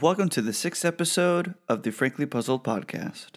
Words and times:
Welcome 0.00 0.28
to 0.28 0.42
the 0.42 0.52
sixth 0.52 0.84
episode 0.84 1.54
of 1.68 1.82
the 1.82 1.90
Frankly 1.90 2.24
Puzzled 2.24 2.62
podcast. 2.62 3.30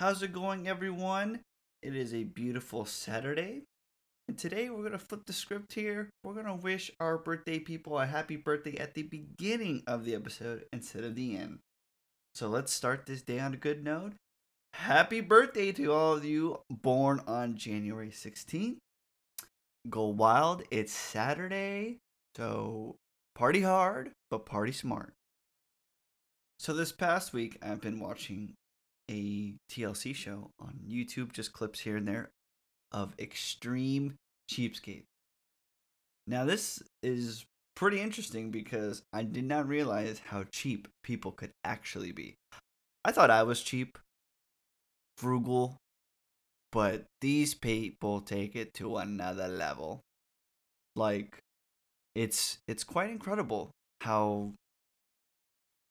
How's 0.00 0.24
it 0.24 0.32
going, 0.32 0.66
everyone? 0.66 1.42
It 1.84 1.94
is 1.94 2.12
a 2.12 2.24
beautiful 2.24 2.84
Saturday. 2.84 3.62
And 4.26 4.36
today 4.36 4.70
we're 4.70 4.78
going 4.78 4.90
to 4.90 4.98
flip 4.98 5.24
the 5.24 5.32
script 5.32 5.72
here. 5.74 6.10
We're 6.24 6.34
going 6.34 6.46
to 6.46 6.54
wish 6.54 6.90
our 6.98 7.16
birthday 7.16 7.60
people 7.60 7.96
a 8.00 8.06
happy 8.06 8.34
birthday 8.34 8.76
at 8.76 8.94
the 8.94 9.04
beginning 9.04 9.84
of 9.86 10.04
the 10.04 10.16
episode 10.16 10.64
instead 10.72 11.04
of 11.04 11.14
the 11.14 11.36
end. 11.36 11.60
So 12.34 12.48
let's 12.48 12.72
start 12.72 13.06
this 13.06 13.22
day 13.22 13.38
on 13.38 13.54
a 13.54 13.58
good 13.58 13.84
note. 13.84 14.14
Happy 14.72 15.20
birthday 15.20 15.70
to 15.70 15.92
all 15.92 16.14
of 16.14 16.24
you 16.24 16.58
born 16.68 17.20
on 17.28 17.56
January 17.56 18.10
16th. 18.10 18.78
Go 19.88 20.06
wild. 20.06 20.62
It's 20.70 20.92
Saturday. 20.92 21.98
So 22.36 22.96
party 23.34 23.60
hard, 23.62 24.12
but 24.30 24.46
party 24.46 24.72
smart. 24.72 25.12
So 26.58 26.72
this 26.72 26.92
past 26.92 27.32
week, 27.32 27.58
I've 27.62 27.80
been 27.80 28.00
watching 28.00 28.54
a 29.10 29.54
TLC 29.70 30.14
show 30.14 30.50
on 30.58 30.80
YouTube, 30.88 31.32
just 31.32 31.52
clips 31.52 31.80
here 31.80 31.96
and 31.96 32.08
there 32.08 32.30
of 32.92 33.12
extreme 33.18 34.14
cheapskate. 34.50 35.04
Now, 36.26 36.44
this 36.44 36.82
is 37.02 37.44
pretty 37.76 38.00
interesting 38.00 38.50
because 38.50 39.02
I 39.12 39.24
did 39.24 39.44
not 39.44 39.68
realize 39.68 40.22
how 40.26 40.44
cheap 40.50 40.88
people 41.02 41.32
could 41.32 41.50
actually 41.64 42.12
be. 42.12 42.36
I 43.04 43.12
thought 43.12 43.30
I 43.30 43.42
was 43.42 43.60
cheap, 43.60 43.98
frugal, 45.18 45.76
but 46.74 47.04
these 47.20 47.54
people 47.54 48.20
take 48.20 48.56
it 48.56 48.74
to 48.74 48.96
another 48.96 49.46
level. 49.46 50.02
Like 50.96 51.38
it's 52.16 52.58
it's 52.66 52.82
quite 52.82 53.10
incredible 53.10 53.70
how 54.00 54.54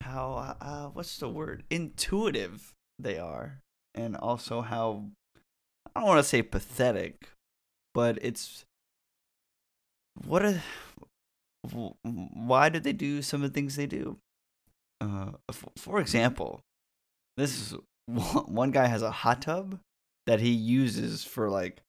how 0.02 0.58
uh, 0.60 0.88
what's 0.88 1.18
the 1.18 1.30
word 1.30 1.64
intuitive 1.70 2.74
they 3.00 3.18
are 3.18 3.60
and 3.96 4.18
also 4.18 4.60
how 4.60 5.06
I 5.96 6.02
don't 6.02 6.10
want 6.10 6.20
to 6.20 6.30
say 6.30 6.42
pathetic, 6.42 7.30
but 7.94 8.20
it's 8.22 8.66
what 10.26 10.44
a 10.44 10.62
why 12.04 12.68
do 12.68 12.82
they 12.82 12.92
do 12.92 13.22
some 13.22 13.42
of 13.42 13.54
the 13.54 13.56
things 13.56 13.78
they 13.78 13.88
do? 13.88 14.18
Uh, 15.00 15.32
for 15.78 16.02
example, 16.02 16.60
this 17.38 17.72
is 17.72 17.78
one 18.06 18.72
guy 18.72 18.88
has 18.88 19.02
a 19.02 19.12
hot 19.12 19.44
tub 19.44 19.80
that 20.26 20.40
he 20.40 20.52
uses 20.52 21.24
for 21.24 21.50
like 21.50 21.82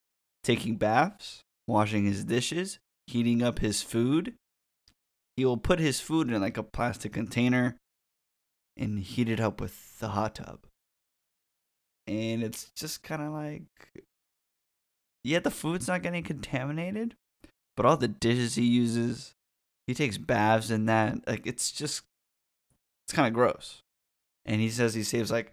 taking 0.42 0.76
baths, 0.76 1.42
washing 1.66 2.04
his 2.04 2.24
dishes, 2.24 2.78
heating 3.06 3.42
up 3.42 3.58
his 3.58 3.82
food. 3.82 4.34
He 5.36 5.44
will 5.44 5.56
put 5.56 5.78
his 5.80 6.00
food 6.00 6.30
in 6.30 6.40
like 6.40 6.56
a 6.56 6.62
plastic 6.62 7.12
container 7.12 7.76
and 8.76 9.00
heat 9.00 9.28
it 9.28 9.40
up 9.40 9.60
with 9.60 9.98
the 9.98 10.08
hot 10.08 10.36
tub. 10.36 10.60
And 12.06 12.42
it's 12.42 12.70
just 12.76 13.02
kind 13.02 13.22
of 13.22 13.32
like 13.32 14.04
yeah, 15.24 15.38
the 15.38 15.50
food's 15.50 15.88
not 15.88 16.02
getting 16.02 16.22
contaminated, 16.22 17.16
but 17.76 17.86
all 17.86 17.96
the 17.96 18.08
dishes 18.08 18.56
he 18.56 18.64
uses, 18.64 19.32
he 19.86 19.94
takes 19.94 20.18
baths 20.18 20.70
in 20.70 20.84
that. 20.86 21.26
Like 21.26 21.46
it's 21.46 21.72
just 21.72 22.02
it's 23.06 23.14
kind 23.14 23.26
of 23.26 23.34
gross. 23.34 23.80
And 24.44 24.60
he 24.60 24.68
says 24.68 24.92
he 24.92 25.02
saves 25.02 25.30
like 25.30 25.52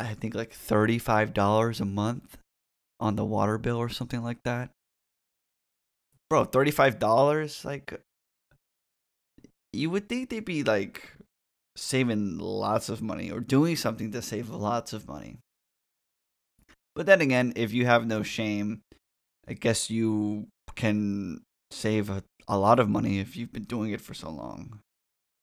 I 0.00 0.14
think 0.14 0.34
like 0.34 0.52
$35 0.52 1.80
a 1.80 1.84
month 1.84 2.38
on 3.00 3.16
the 3.16 3.24
water 3.24 3.58
bill 3.58 3.76
or 3.76 3.88
something 3.88 4.22
like 4.22 4.42
that. 4.44 4.70
Bro, 6.30 6.46
$35 6.46 7.64
like 7.64 8.00
you 9.72 9.90
would 9.90 10.08
think 10.08 10.30
they'd 10.30 10.44
be 10.44 10.62
like 10.62 11.12
saving 11.76 12.38
lots 12.38 12.88
of 12.88 13.02
money 13.02 13.30
or 13.30 13.40
doing 13.40 13.76
something 13.76 14.12
to 14.12 14.22
save 14.22 14.48
lots 14.48 14.92
of 14.92 15.08
money. 15.08 15.38
But 16.94 17.06
then 17.06 17.20
again, 17.20 17.52
if 17.56 17.72
you 17.72 17.86
have 17.86 18.06
no 18.06 18.22
shame, 18.22 18.82
I 19.48 19.54
guess 19.54 19.90
you 19.90 20.46
can 20.76 21.42
save 21.70 22.08
a, 22.08 22.22
a 22.46 22.56
lot 22.58 22.78
of 22.78 22.88
money 22.88 23.18
if 23.18 23.36
you've 23.36 23.52
been 23.52 23.64
doing 23.64 23.90
it 23.90 24.00
for 24.00 24.14
so 24.14 24.30
long. 24.30 24.80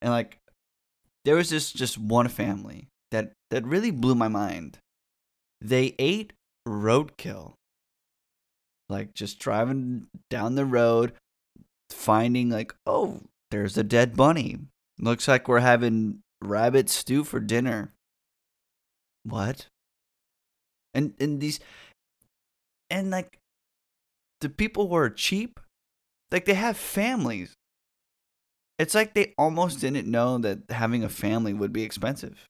And 0.02 0.12
like 0.12 0.40
there 1.26 1.36
was 1.36 1.50
this 1.50 1.72
just 1.72 1.98
one 1.98 2.30
family 2.30 2.88
that 3.12 3.34
that 3.52 3.66
really 3.66 3.92
blew 3.92 4.16
my 4.16 4.28
mind. 4.28 4.80
They 5.62 5.96
ate 6.00 6.34
roadkill. 6.68 7.54
Like 8.90 9.14
just 9.14 9.40
driving 9.40 10.08
down 10.30 10.56
the 10.56 10.66
road, 10.66 11.14
finding 11.90 12.50
like, 12.50 12.74
oh, 12.86 13.22
there's 13.52 13.78
a 13.78 13.84
dead 13.84 14.18
bunny. 14.18 14.60
Looks 15.00 15.28
like 15.28 15.48
we're 15.48 15.60
having 15.60 16.20
rabbit 16.42 16.90
stew 16.90 17.24
for 17.24 17.40
dinner. 17.40 17.94
What? 19.24 19.68
And 20.94 21.14
and 21.20 21.40
these 21.40 21.60
and 22.90 23.12
like 23.12 23.38
the 24.42 24.50
people 24.50 24.90
who 24.90 24.96
are 24.96 25.10
cheap, 25.10 25.60
like 26.32 26.46
they 26.46 26.56
have 26.56 26.76
families. 26.76 27.54
It's 28.78 28.96
like 28.96 29.14
they 29.14 29.34
almost 29.38 29.80
didn't 29.80 30.08
know 30.08 30.40
that 30.40 30.70
having 30.70 31.04
a 31.04 31.10
family 31.10 31.54
would 31.54 31.72
be 31.72 31.84
expensive 31.84 32.48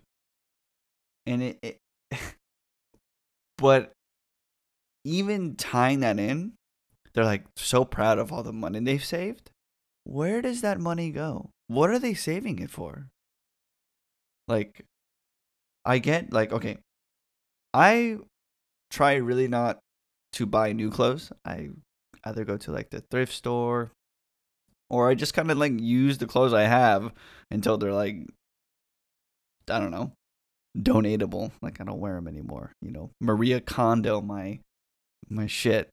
and 1.26 1.44
it, 1.44 1.60
it 1.62 1.80
but 3.58 3.94
even 5.04 5.56
tying 5.56 6.02
that 6.02 6.20
in 6.20 6.54
they're 7.14 7.26
like 7.26 7.46
so 7.56 7.84
proud 7.84 8.20
of 8.20 8.32
all 8.32 8.44
the 8.44 8.54
money 8.54 8.80
they've 8.80 9.04
saved. 9.04 9.52
Where 10.04 10.42
does 10.42 10.62
that 10.62 10.80
money 10.80 11.12
go? 11.12 11.50
What 11.68 11.90
are 11.90 12.00
they 12.00 12.14
saving 12.14 12.60
it 12.60 12.70
for? 12.70 13.08
Like 14.48 14.86
i 15.84 15.98
get 15.98 16.32
like 16.32 16.54
okay 16.54 16.78
i 17.74 18.16
try 18.92 19.16
really 19.16 19.48
not 19.48 19.80
to 20.34 20.46
buy 20.46 20.74
new 20.74 20.92
clothes. 20.92 21.32
I 21.44 21.70
either 22.24 22.46
go 22.46 22.58
to 22.58 22.72
like 22.72 22.90
the 22.90 23.02
thrift 23.10 23.34
store 23.34 23.92
or 24.90 25.10
i 25.10 25.16
just 25.16 25.34
kind 25.34 25.50
of 25.50 25.58
like 25.58 25.80
use 25.80 26.18
the 26.18 26.28
clothes 26.28 26.54
i 26.54 26.64
have 26.64 27.12
until 27.50 27.78
they're 27.78 27.94
like 27.94 28.18
i 29.70 29.80
don't 29.80 29.92
know 29.92 30.12
donatable. 30.78 31.52
Like 31.62 31.82
I 31.82 31.84
don't 31.84 32.00
wear 32.00 32.16
them 32.16 32.28
anymore. 32.28 32.74
You 32.82 32.92
know, 32.92 33.12
Maria 33.20 33.60
Kondo 33.60 34.22
my 34.22 34.60
my 35.30 35.48
shit. 35.48 35.90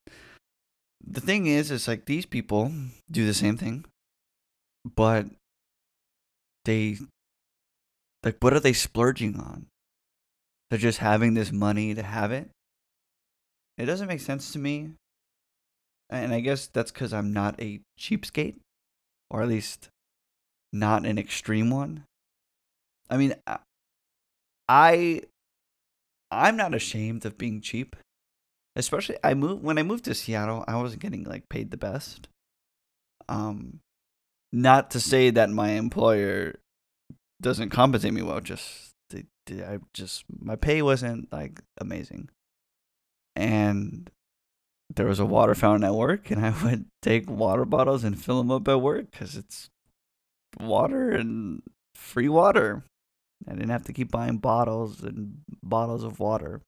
The 1.05 1.21
thing 1.21 1.47
is, 1.47 1.71
is 1.71 1.87
like 1.87 2.07
these 2.07 2.27
people 2.27 2.73
do 3.11 3.25
the 3.25 3.35
same 3.35 3.57
thing, 3.57 3.85
but 4.85 5.27
they 6.65 6.99
like 8.23 8.37
what 8.41 8.53
are 8.53 8.61
they 8.61 8.73
splurging 8.73 9.37
on? 9.37 9.67
They're 10.71 10.79
just 10.79 10.99
having 10.99 11.35
this 11.35 11.53
money 11.53 11.95
to 11.95 12.03
have 12.03 12.33
it. 12.33 12.51
It 13.79 13.87
doesn't 13.87 14.09
make 14.09 14.21
sense 14.21 14.53
to 14.53 14.59
me. 14.59 14.91
And 16.11 16.33
I 16.33 16.41
guess 16.41 16.67
that's 16.67 16.91
because 16.91 17.13
I'm 17.13 17.33
not 17.33 17.61
a 17.61 17.81
cheapskate, 17.99 18.57
or 19.31 19.43
at 19.43 19.49
least 19.49 19.89
not 20.73 21.07
an 21.07 21.19
extreme 21.19 21.71
one. 21.71 22.05
I 23.11 23.17
mean, 23.17 23.35
I 24.69 25.23
I'm 26.31 26.57
not 26.57 26.75
ashamed 26.75 27.25
of 27.25 27.39
being 27.39 27.61
cheap. 27.61 27.97
Especially 28.77 29.17
I 29.25 29.35
moved 29.35 29.63
when 29.63 29.79
I 29.79 29.83
moved 29.83 30.05
to 30.05 30.15
Seattle, 30.15 30.65
I 30.69 30.77
wasn't 30.77 31.03
getting 31.03 31.25
like 31.25 31.49
paid 31.49 31.71
the 31.71 31.77
best. 31.77 32.29
Um 33.29 33.81
not 34.53 34.91
to 34.93 35.01
say 35.01 35.31
that 35.31 35.51
my 35.51 35.71
employer 35.71 36.55
doesn't 37.41 37.71
compensate 37.71 38.13
me 38.13 38.23
well, 38.23 38.41
just 38.41 38.93
they, 39.11 39.25
they, 39.47 39.63
I 39.65 39.79
just 39.95 40.25
my 40.41 40.57
pay 40.57 40.83
wasn't 40.83 41.33
like 41.33 41.61
amazing. 41.79 42.29
And 43.37 44.11
there 44.95 45.07
was 45.07 45.21
a 45.21 45.27
water 45.27 45.55
fountain 45.55 45.85
at 45.85 45.95
work 45.95 46.31
and 46.31 46.45
I 46.45 46.51
would 46.65 46.87
take 47.03 47.29
water 47.29 47.65
bottles 47.65 48.05
and 48.05 48.21
fill 48.21 48.39
them 48.39 48.51
up 48.51 48.69
at 48.69 48.81
work 48.81 49.11
cuz 49.13 49.37
it's 49.37 49.71
water 50.61 51.11
and 51.11 51.63
free 51.95 52.29
water. 52.29 52.85
I 53.47 53.53
didn't 53.53 53.71
have 53.71 53.85
to 53.85 53.93
keep 53.93 54.11
buying 54.11 54.39
bottles 54.39 55.03
and 55.03 55.39
bottles 55.63 56.05
of 56.05 56.19
water. 56.19 56.63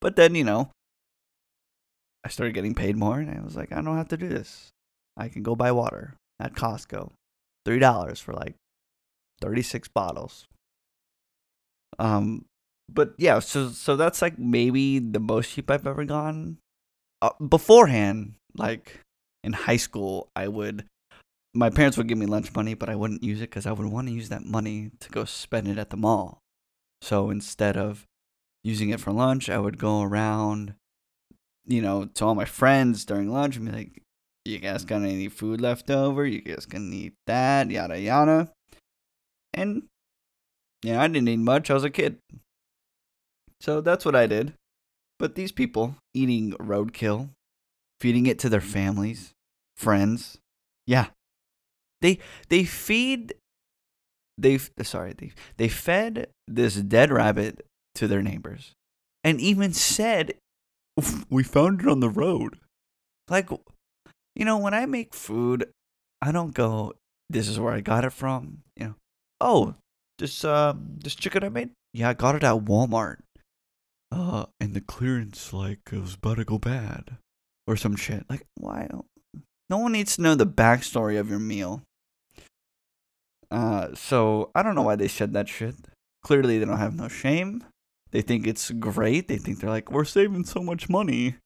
But 0.00 0.16
then, 0.16 0.34
you 0.34 0.44
know, 0.44 0.70
I 2.24 2.28
started 2.28 2.54
getting 2.54 2.74
paid 2.74 2.96
more 2.96 3.18
and 3.18 3.30
I 3.30 3.42
was 3.42 3.56
like, 3.56 3.72
I 3.72 3.80
don't 3.80 3.96
have 3.96 4.08
to 4.08 4.16
do 4.16 4.28
this. 4.28 4.70
I 5.16 5.28
can 5.28 5.42
go 5.42 5.54
buy 5.54 5.72
water 5.72 6.14
at 6.40 6.54
Costco. 6.54 7.12
$3 7.66 8.20
for 8.20 8.34
like 8.34 8.54
36 9.40 9.88
bottles. 9.88 10.46
Um 11.98 12.44
but 12.92 13.14
yeah, 13.16 13.38
so 13.38 13.70
so 13.70 13.96
that's 13.96 14.20
like 14.20 14.38
maybe 14.38 14.98
the 14.98 15.20
most 15.20 15.52
cheap 15.52 15.70
I've 15.70 15.86
ever 15.86 16.04
gone. 16.04 16.58
Uh, 17.22 17.30
beforehand, 17.40 18.34
like 18.56 19.00
in 19.42 19.54
high 19.54 19.78
school, 19.78 20.28
I 20.36 20.48
would 20.48 20.84
my 21.54 21.70
parents 21.70 21.96
would 21.96 22.08
give 22.08 22.18
me 22.18 22.26
lunch 22.26 22.54
money, 22.54 22.74
but 22.74 22.88
I 22.88 22.96
wouldn't 22.96 23.22
use 23.22 23.38
it 23.38 23.50
because 23.50 23.66
I 23.66 23.72
would 23.72 23.86
want 23.86 24.08
to 24.08 24.14
use 24.14 24.28
that 24.28 24.44
money 24.44 24.90
to 25.00 25.08
go 25.08 25.24
spend 25.24 25.68
it 25.68 25.78
at 25.78 25.90
the 25.90 25.96
mall. 25.96 26.42
So 27.00 27.30
instead 27.30 27.76
of 27.76 28.06
using 28.64 28.90
it 28.90 29.00
for 29.00 29.12
lunch, 29.12 29.48
I 29.48 29.58
would 29.58 29.78
go 29.78 30.02
around, 30.02 30.74
you 31.64 31.80
know, 31.80 32.06
to 32.06 32.24
all 32.24 32.34
my 32.34 32.44
friends 32.44 33.04
during 33.04 33.30
lunch 33.30 33.56
and 33.56 33.66
be 33.66 33.72
like, 33.72 34.02
You 34.44 34.58
guys 34.58 34.84
got 34.84 35.02
any 35.02 35.28
food 35.28 35.60
left 35.60 35.90
over? 35.90 36.26
You 36.26 36.40
guys 36.40 36.66
can 36.66 36.92
eat 36.92 37.14
that, 37.26 37.70
yada 37.70 38.00
yada. 38.00 38.50
And 39.52 39.84
yeah, 40.82 41.00
I 41.00 41.06
didn't 41.06 41.28
eat 41.28 41.38
much. 41.38 41.70
I 41.70 41.74
was 41.74 41.84
a 41.84 41.90
kid. 41.90 42.18
So 43.60 43.80
that's 43.80 44.04
what 44.04 44.16
I 44.16 44.26
did. 44.26 44.54
But 45.18 45.36
these 45.36 45.52
people 45.52 45.96
eating 46.12 46.52
roadkill, 46.52 47.30
feeding 48.00 48.26
it 48.26 48.38
to 48.40 48.48
their 48.48 48.60
families, 48.60 49.32
friends. 49.76 50.38
Yeah. 50.86 51.06
They 52.04 52.18
they 52.50 52.64
feed 52.64 53.32
they 54.36 54.58
sorry, 54.82 55.14
they 55.16 55.32
they 55.56 55.68
fed 55.68 56.28
this 56.46 56.74
dead 56.76 57.10
rabbit 57.10 57.64
to 57.94 58.06
their 58.06 58.20
neighbors 58.20 58.72
and 59.22 59.40
even 59.40 59.72
said 59.72 60.34
we 61.30 61.42
found 61.42 61.80
it 61.80 61.88
on 61.88 62.00
the 62.00 62.10
road. 62.10 62.58
Like 63.30 63.48
you 64.36 64.44
know, 64.44 64.58
when 64.58 64.74
I 64.74 64.84
make 64.84 65.14
food, 65.14 65.70
I 66.20 66.30
don't 66.30 66.52
go 66.52 66.92
this 67.30 67.48
is 67.48 67.58
where 67.58 67.72
I 67.72 67.80
got 67.80 68.04
it 68.04 68.12
from, 68.12 68.58
you 68.76 68.84
know. 68.84 68.94
Oh, 69.40 69.74
this 70.18 70.44
um 70.44 70.98
this 71.02 71.14
chicken 71.14 71.42
I 71.42 71.48
made? 71.48 71.70
Yeah, 71.94 72.10
I 72.10 72.12
got 72.12 72.34
it 72.34 72.44
at 72.44 72.66
Walmart. 72.66 73.20
Uh, 74.12 74.44
and 74.60 74.74
the 74.74 74.82
clearance 74.82 75.54
like 75.54 75.80
it 75.90 76.00
was 76.00 76.14
about 76.14 76.36
to 76.36 76.44
go 76.44 76.58
bad, 76.58 77.16
or 77.66 77.76
some 77.76 77.96
shit. 77.96 78.26
Like, 78.28 78.44
why? 78.56 78.90
No 79.70 79.78
one 79.78 79.92
needs 79.92 80.16
to 80.16 80.22
know 80.22 80.34
the 80.34 80.46
backstory 80.46 81.18
of 81.18 81.30
your 81.30 81.38
meal. 81.38 81.82
Uh, 83.54 83.94
so 83.94 84.50
I 84.52 84.64
don't 84.64 84.74
know 84.74 84.82
why 84.82 84.96
they 84.96 85.06
said 85.06 85.32
that 85.34 85.48
shit. 85.48 85.76
Clearly, 86.24 86.58
they 86.58 86.64
don't 86.64 86.78
have 86.78 86.96
no 86.96 87.06
shame. 87.06 87.62
They 88.10 88.20
think 88.20 88.48
it's 88.48 88.72
great. 88.72 89.28
They 89.28 89.36
think 89.36 89.60
they're 89.60 89.70
like, 89.70 89.92
we're 89.92 90.04
saving 90.04 90.44
so 90.44 90.60
much 90.60 90.88
money. 90.88 91.36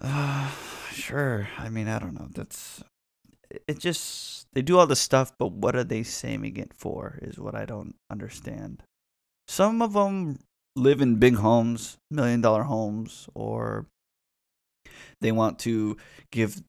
Uh, 0.00 0.50
sure. 0.90 1.50
I 1.58 1.68
mean, 1.68 1.86
I 1.86 1.98
don't 1.98 2.14
know. 2.14 2.28
That's 2.32 2.82
it. 3.68 3.78
Just 3.78 4.46
they 4.54 4.62
do 4.62 4.78
all 4.78 4.86
this 4.86 5.00
stuff, 5.00 5.32
but 5.38 5.52
what 5.52 5.76
are 5.76 5.84
they 5.84 6.02
saving 6.02 6.56
it 6.56 6.72
for? 6.72 7.18
Is 7.20 7.38
what 7.38 7.54
I 7.54 7.66
don't 7.66 7.94
understand. 8.10 8.82
Some 9.48 9.82
of 9.82 9.92
them 9.92 10.38
live 10.76 11.02
in 11.02 11.16
big 11.16 11.36
homes, 11.36 11.98
million 12.10 12.40
dollar 12.40 12.62
homes, 12.62 13.28
or 13.34 13.84
they 15.20 15.32
want 15.32 15.58
to 15.60 15.98
give 16.32 16.62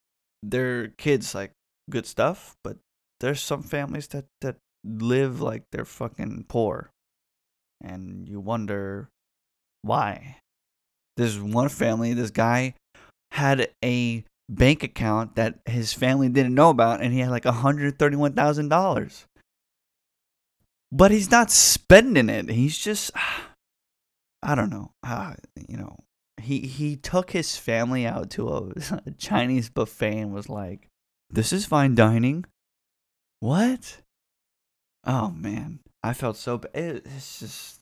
their 0.44 0.90
kids 0.98 1.34
like 1.34 1.52
good 1.90 2.06
stuff, 2.06 2.58
but 2.62 2.76
there's 3.22 3.42
some 3.42 3.64
families 3.64 4.08
that 4.10 4.26
that 4.42 4.58
live 4.84 5.42
like 5.42 5.64
they're 5.72 5.86
fucking 5.86 6.46
poor. 6.50 6.92
And 7.82 8.28
you 8.28 8.40
wonder 8.40 9.10
why. 9.82 10.38
There's 11.18 11.40
one 11.40 11.70
family, 11.70 12.14
this 12.14 12.32
guy 12.32 12.76
had 13.32 13.70
a 13.84 14.24
bank 14.50 14.84
account 14.84 15.36
that 15.36 15.60
his 15.66 15.94
family 15.94 16.30
didn't 16.30 16.56
know 16.56 16.70
about 16.70 17.02
and 17.02 17.14
he 17.14 17.20
had 17.20 17.32
like 17.32 17.44
$131,000. 17.44 19.26
But 20.92 21.12
he's 21.12 21.32
not 21.32 21.50
spending 21.50 22.30
it. 22.30 22.50
He's 22.50 22.78
just 22.78 23.12
I 24.44 24.56
don't 24.56 24.72
know. 24.72 24.92
Uh, 25.04 25.36
you 25.68 25.78
know, 25.78 25.98
he 26.42 26.62
he 26.62 26.96
took 26.96 27.32
his 27.32 27.58
family 27.58 28.08
out 28.08 28.32
to 28.32 28.50
a, 28.50 28.72
a 29.06 29.12
Chinese 29.18 29.70
buffet 29.70 30.18
and 30.18 30.34
was 30.34 30.50
like, 30.50 30.88
"This 31.30 31.54
is 31.54 31.66
fine 31.68 31.94
dining." 31.94 32.46
What? 33.42 33.98
Oh 35.04 35.32
man, 35.32 35.80
I 36.04 36.14
felt 36.14 36.38
so 36.38 36.60
bad. 36.60 37.02
It's 37.06 37.40
just 37.40 37.80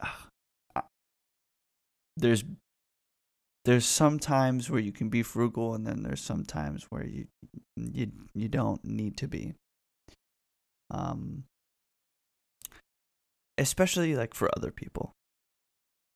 uh, 0.00 0.82
there's 2.16 2.44
there's 3.64 3.84
some 3.84 4.20
times 4.20 4.70
where 4.70 4.80
you 4.80 4.92
can 4.92 5.08
be 5.08 5.24
frugal, 5.24 5.74
and 5.74 5.84
then 5.84 6.04
there's 6.04 6.20
some 6.20 6.44
times 6.44 6.86
where 6.88 7.04
you 7.04 7.26
you 7.76 8.12
you 8.32 8.46
don't 8.46 8.84
need 8.84 9.16
to 9.16 9.26
be. 9.26 9.54
Um, 10.88 11.42
especially 13.58 14.14
like 14.14 14.34
for 14.34 14.48
other 14.56 14.70
people. 14.70 15.14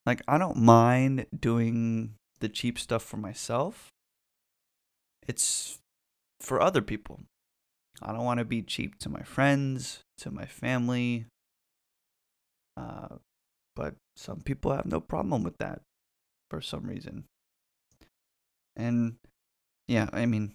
Like 0.07 0.23
I 0.29 0.39
don't 0.39 0.59
mind 0.59 1.27
doing 1.37 2.15
the 2.39 2.49
cheap 2.49 2.79
stuff 2.79 3.03
for 3.03 3.17
myself. 3.17 3.89
It's 5.27 5.81
for 6.41 6.61
other 6.61 6.83
people. 6.83 7.25
I 8.03 8.13
don't 8.13 8.25
want 8.25 8.39
to 8.39 8.45
be 8.45 8.63
cheap 8.63 8.99
to 9.01 9.09
my 9.09 9.23
friends, 9.23 10.01
to 10.19 10.31
my 10.31 10.47
family. 10.47 11.27
Uh, 12.77 13.17
but 13.75 13.95
some 14.17 14.41
people 14.41 14.73
have 14.73 14.87
no 14.87 15.01
problem 15.01 15.43
with 15.43 15.57
that 15.59 15.81
for 16.51 16.61
some 16.61 16.85
reason. 16.85 17.25
And 18.77 19.17
yeah, 19.89 20.09
I 20.13 20.27
mean, 20.27 20.55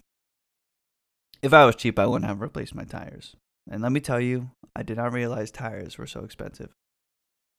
if 1.42 1.52
I 1.52 1.64
was 1.66 1.76
cheap, 1.76 1.98
I 1.98 2.06
wouldn't 2.06 2.28
have 2.28 2.40
replaced 2.40 2.74
my 2.74 2.84
tires. 2.84 3.34
And 3.70 3.82
let 3.82 3.92
me 3.92 4.00
tell 4.00 4.20
you, 4.20 4.50
I 4.74 4.82
did 4.82 4.96
not 4.96 5.12
realize 5.12 5.50
tires 5.50 5.98
were 5.98 6.06
so 6.06 6.24
expensive. 6.24 6.70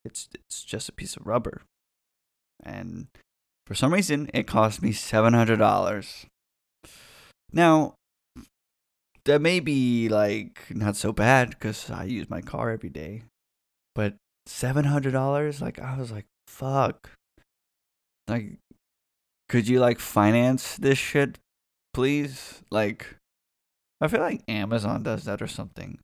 It's 0.04 0.28
it's 0.34 0.64
just 0.64 0.88
a 0.88 0.92
piece 0.92 1.16
of 1.16 1.26
rubber. 1.26 1.62
And 2.62 3.08
for 3.66 3.74
some 3.74 3.92
reason 3.92 4.30
it 4.34 4.46
cost 4.46 4.82
me 4.82 4.90
$700. 4.92 6.26
Now, 7.52 7.94
that 9.24 9.40
may 9.40 9.60
be 9.60 10.08
like 10.08 10.70
not 10.70 10.96
so 10.96 11.12
bad 11.12 11.58
cuz 11.58 11.90
I 11.90 12.04
use 12.04 12.28
my 12.28 12.40
car 12.40 12.70
every 12.70 12.90
day. 12.90 13.24
But 13.94 14.16
$700 14.48 15.60
like 15.60 15.78
I 15.78 15.96
was 15.98 16.12
like 16.12 16.26
fuck. 16.46 17.10
Like 18.28 18.58
could 19.48 19.68
you 19.68 19.80
like 19.80 19.98
finance 19.98 20.76
this 20.76 20.98
shit 20.98 21.38
please? 21.92 22.62
Like 22.70 23.16
I 24.00 24.08
feel 24.08 24.20
like 24.20 24.42
Amazon 24.48 25.02
does 25.02 25.24
that 25.24 25.40
or 25.40 25.46
something. 25.46 25.98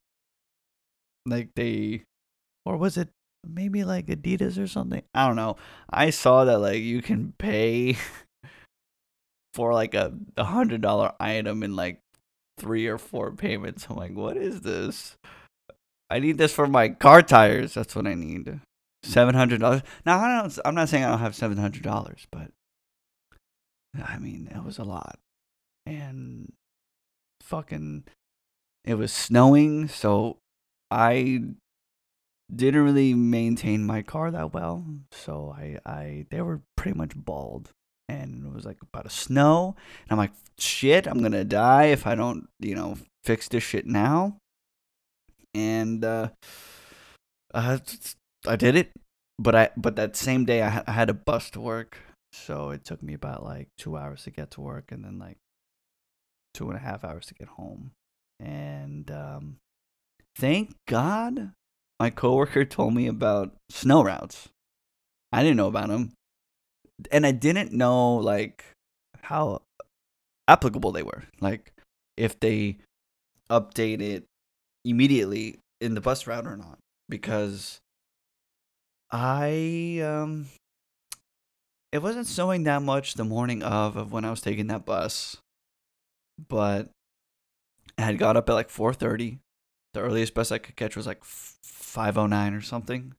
Like 1.26 1.50
they 1.54 2.04
or 2.64 2.76
was 2.76 2.96
it 2.96 3.10
maybe 3.46 3.84
like 3.84 4.06
Adidas 4.06 4.62
or 4.62 4.66
something. 4.66 5.02
I 5.14 5.26
don't 5.26 5.36
know. 5.36 5.56
I 5.88 6.10
saw 6.10 6.44
that 6.44 6.58
like 6.58 6.82
you 6.82 7.02
can 7.02 7.34
pay 7.38 7.96
for 9.54 9.72
like 9.72 9.94
a, 9.94 10.12
a 10.36 10.44
hundred 10.44 10.80
dollar 10.80 11.12
item 11.18 11.62
in 11.62 11.76
like 11.76 12.00
three 12.60 12.86
or 12.86 12.98
four 12.98 13.32
payments. 13.32 13.86
I'm 13.88 13.96
like, 13.96 14.14
what 14.14 14.36
is 14.36 14.60
this? 14.60 15.16
I 16.10 16.18
need 16.18 16.38
this 16.38 16.52
for 16.52 16.66
my 16.66 16.90
car 16.90 17.22
tires. 17.22 17.74
That's 17.74 17.96
what 17.96 18.06
I 18.06 18.14
need. 18.14 18.60
Seven 19.02 19.34
hundred 19.34 19.60
dollars. 19.60 19.82
Now 20.04 20.20
I 20.20 20.40
don't. 20.40 20.58
I'm 20.64 20.74
not 20.74 20.88
saying 20.88 21.04
I 21.04 21.10
don't 21.10 21.20
have 21.20 21.34
seven 21.34 21.56
hundred 21.56 21.82
dollars, 21.82 22.26
but 22.30 22.50
I 24.04 24.18
mean 24.18 24.50
it 24.54 24.62
was 24.62 24.78
a 24.78 24.84
lot, 24.84 25.18
and 25.86 26.52
fucking, 27.42 28.04
it 28.84 28.94
was 28.94 29.10
snowing, 29.10 29.88
so 29.88 30.36
I 30.90 31.42
didn't 32.54 32.84
really 32.84 33.14
maintain 33.14 33.86
my 33.86 34.02
car 34.02 34.30
that 34.30 34.52
well. 34.52 34.84
So 35.12 35.54
I, 35.56 35.78
I 35.86 36.26
they 36.30 36.42
were 36.42 36.60
pretty 36.76 36.98
much 36.98 37.12
bald. 37.16 37.70
And 38.10 38.46
it 38.46 38.52
was 38.52 38.64
like 38.64 38.78
about 38.82 39.04
to 39.04 39.10
snow. 39.10 39.76
And 40.02 40.12
I'm 40.12 40.18
like, 40.18 40.32
shit, 40.58 41.06
I'm 41.06 41.22
gonna 41.22 41.44
die 41.44 41.86
if 41.86 42.06
I 42.06 42.14
don't, 42.14 42.48
you 42.58 42.74
know, 42.74 42.96
fix 43.24 43.48
this 43.48 43.62
shit 43.62 43.86
now. 43.86 44.36
And 45.54 46.04
uh, 46.04 46.30
uh 47.54 47.78
I 48.46 48.56
did 48.56 48.76
it. 48.76 48.90
But 49.38 49.54
I 49.54 49.70
but 49.76 49.96
that 49.96 50.16
same 50.16 50.44
day 50.44 50.62
I, 50.62 50.82
I 50.86 50.92
had 50.92 51.10
a 51.10 51.14
bus 51.14 51.50
to 51.50 51.60
work. 51.60 51.96
So 52.32 52.70
it 52.70 52.84
took 52.84 53.02
me 53.02 53.14
about 53.14 53.42
like 53.42 53.68
two 53.78 53.96
hours 53.96 54.24
to 54.24 54.30
get 54.30 54.50
to 54.52 54.60
work 54.60 54.92
and 54.92 55.04
then 55.04 55.18
like 55.18 55.38
two 56.54 56.68
and 56.68 56.76
a 56.76 56.80
half 56.80 57.04
hours 57.04 57.26
to 57.26 57.34
get 57.34 57.48
home. 57.48 57.92
And 58.38 59.10
um 59.10 59.56
thank 60.36 60.74
God 60.88 61.52
my 61.98 62.10
coworker 62.10 62.64
told 62.76 62.94
me 62.94 63.06
about 63.06 63.54
snow 63.70 64.02
routes. 64.02 64.48
I 65.32 65.42
didn't 65.42 65.58
know 65.58 65.68
about 65.68 65.88
them. 65.88 66.12
And 67.10 67.26
I 67.26 67.32
didn't 67.32 67.72
know 67.72 68.16
like 68.16 68.64
how 69.22 69.62
applicable 70.48 70.92
they 70.92 71.02
were. 71.02 71.24
Like 71.40 71.72
if 72.16 72.38
they 72.40 72.78
updated 73.50 74.24
immediately 74.84 75.58
in 75.80 75.94
the 75.94 76.00
bus 76.00 76.26
route 76.26 76.46
or 76.46 76.56
not 76.56 76.78
because 77.08 77.80
I 79.10 80.00
um 80.04 80.46
it 81.92 82.02
wasn't 82.02 82.26
snowing 82.26 82.62
that 82.64 82.82
much 82.82 83.14
the 83.14 83.24
morning 83.24 83.62
of 83.62 83.96
of 83.96 84.12
when 84.12 84.24
I 84.24 84.30
was 84.30 84.40
taking 84.40 84.68
that 84.68 84.86
bus, 84.86 85.36
but 86.48 86.90
I 87.98 88.02
had 88.02 88.18
got 88.18 88.36
up 88.36 88.48
at 88.48 88.54
like 88.54 88.70
4:30. 88.70 89.38
The 89.92 90.00
earliest 90.00 90.34
bus 90.34 90.52
I 90.52 90.58
could 90.58 90.76
catch 90.76 90.96
was 90.96 91.06
like 91.06 91.24
509 91.24 92.54
or 92.54 92.60
something. 92.60 93.14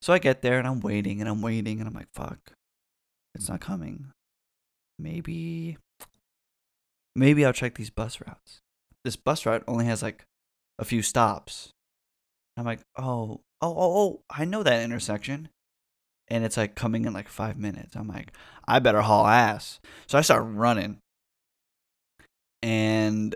So 0.00 0.12
I 0.12 0.18
get 0.18 0.42
there 0.42 0.58
and 0.58 0.66
I'm 0.66 0.80
waiting 0.80 1.20
and 1.20 1.30
I'm 1.30 1.42
waiting 1.42 1.78
and 1.78 1.88
I'm 1.88 1.94
like, 1.94 2.10
fuck, 2.12 2.52
it's 3.34 3.48
not 3.48 3.60
coming. 3.60 4.12
Maybe, 4.98 5.78
maybe 7.16 7.44
I'll 7.44 7.52
check 7.52 7.74
these 7.74 7.90
bus 7.90 8.20
routes. 8.20 8.60
This 9.04 9.16
bus 9.16 9.46
route 9.46 9.64
only 9.66 9.86
has 9.86 10.02
like 10.02 10.24
a 10.78 10.84
few 10.84 11.02
stops. 11.02 11.70
I'm 12.56 12.64
like, 12.64 12.80
oh, 12.96 13.40
oh, 13.60 13.74
oh, 13.76 13.98
oh, 13.98 14.20
I 14.30 14.44
know 14.44 14.62
that 14.62 14.82
intersection. 14.82 15.48
And 16.28 16.44
it's 16.44 16.56
like 16.56 16.74
coming 16.74 17.04
in 17.04 17.12
like 17.12 17.28
five 17.28 17.58
minutes. 17.58 17.96
I'm 17.96 18.08
like, 18.08 18.32
I 18.66 18.78
better 18.78 19.02
haul 19.02 19.26
ass. 19.26 19.80
So 20.06 20.18
I 20.18 20.22
start 20.22 20.44
running. 20.46 20.98
and 22.62 23.34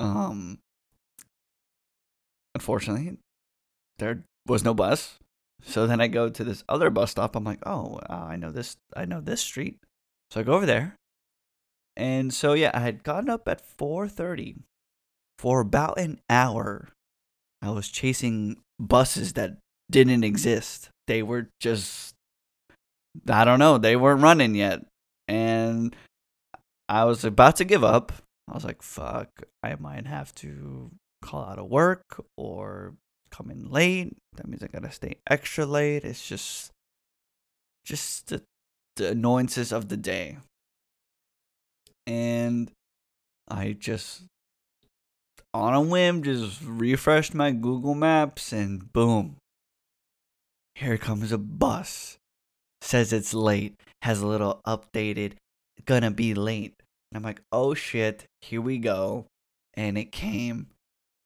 um, 0.00 0.58
unfortunately, 2.54 3.18
there 3.98 4.24
was 4.46 4.64
no 4.64 4.74
bus. 4.74 5.18
So 5.62 5.86
then 5.86 6.00
I 6.00 6.08
go 6.08 6.28
to 6.28 6.44
this 6.44 6.64
other 6.68 6.90
bus 6.90 7.10
stop. 7.10 7.36
I'm 7.36 7.44
like, 7.44 7.60
oh, 7.66 8.00
uh, 8.08 8.26
I 8.30 8.36
know 8.36 8.50
this. 8.50 8.76
I 8.96 9.04
know 9.04 9.20
this 9.20 9.40
street. 9.40 9.78
So 10.30 10.40
I 10.40 10.44
go 10.44 10.54
over 10.54 10.66
there, 10.66 10.96
and 11.96 12.32
so 12.32 12.52
yeah, 12.52 12.70
I 12.74 12.80
had 12.80 13.02
gotten 13.02 13.28
up 13.28 13.48
at 13.48 13.60
4:30 13.60 14.62
for 15.38 15.60
about 15.60 15.98
an 15.98 16.20
hour. 16.30 16.88
I 17.60 17.70
was 17.70 17.88
chasing 17.88 18.58
buses 18.78 19.32
that 19.32 19.58
didn't 19.90 20.22
exist. 20.22 20.90
They 21.06 21.22
were 21.22 21.48
just 21.60 22.14
I 23.28 23.44
don't 23.44 23.58
know, 23.58 23.78
they 23.78 23.96
weren't 23.96 24.22
running 24.22 24.54
yet. 24.54 24.84
And 25.26 25.94
I 26.88 27.04
was 27.04 27.24
about 27.24 27.56
to 27.56 27.64
give 27.64 27.84
up. 27.84 28.12
I 28.48 28.54
was 28.54 28.64
like, 28.64 28.82
fuck, 28.82 29.42
I 29.62 29.74
might 29.76 30.06
have 30.06 30.34
to 30.36 30.90
call 31.22 31.44
out 31.44 31.58
of 31.58 31.66
work 31.66 32.24
or 32.36 32.94
come 33.30 33.50
in 33.50 33.70
late. 33.70 34.16
That 34.36 34.48
means 34.48 34.62
I 34.62 34.68
gotta 34.68 34.92
stay 34.92 35.16
extra 35.28 35.66
late. 35.66 36.04
It's 36.04 36.26
just 36.26 36.70
just 37.84 38.28
the, 38.28 38.42
the 38.96 39.10
annoyances 39.10 39.72
of 39.72 39.88
the 39.88 39.96
day. 39.96 40.38
And 42.06 42.70
I 43.48 43.76
just 43.78 44.22
on 45.54 45.74
a 45.74 45.80
whim 45.80 46.22
just 46.22 46.60
refreshed 46.62 47.34
my 47.34 47.50
Google 47.50 47.94
Maps 47.94 48.52
and 48.52 48.92
boom. 48.92 49.36
Here 50.74 50.98
comes 50.98 51.32
a 51.32 51.38
bus. 51.38 52.18
Says 52.80 53.12
it's 53.12 53.34
late. 53.34 53.74
Has 54.02 54.20
a 54.20 54.26
little 54.26 54.60
updated 54.66 55.32
gonna 55.88 56.10
be 56.10 56.34
late. 56.34 56.74
And 57.10 57.16
I'm 57.16 57.22
like, 57.22 57.40
"Oh 57.50 57.74
shit, 57.74 58.26
here 58.42 58.60
we 58.60 58.78
go." 58.78 59.26
And 59.74 59.96
it 59.96 60.12
came 60.12 60.68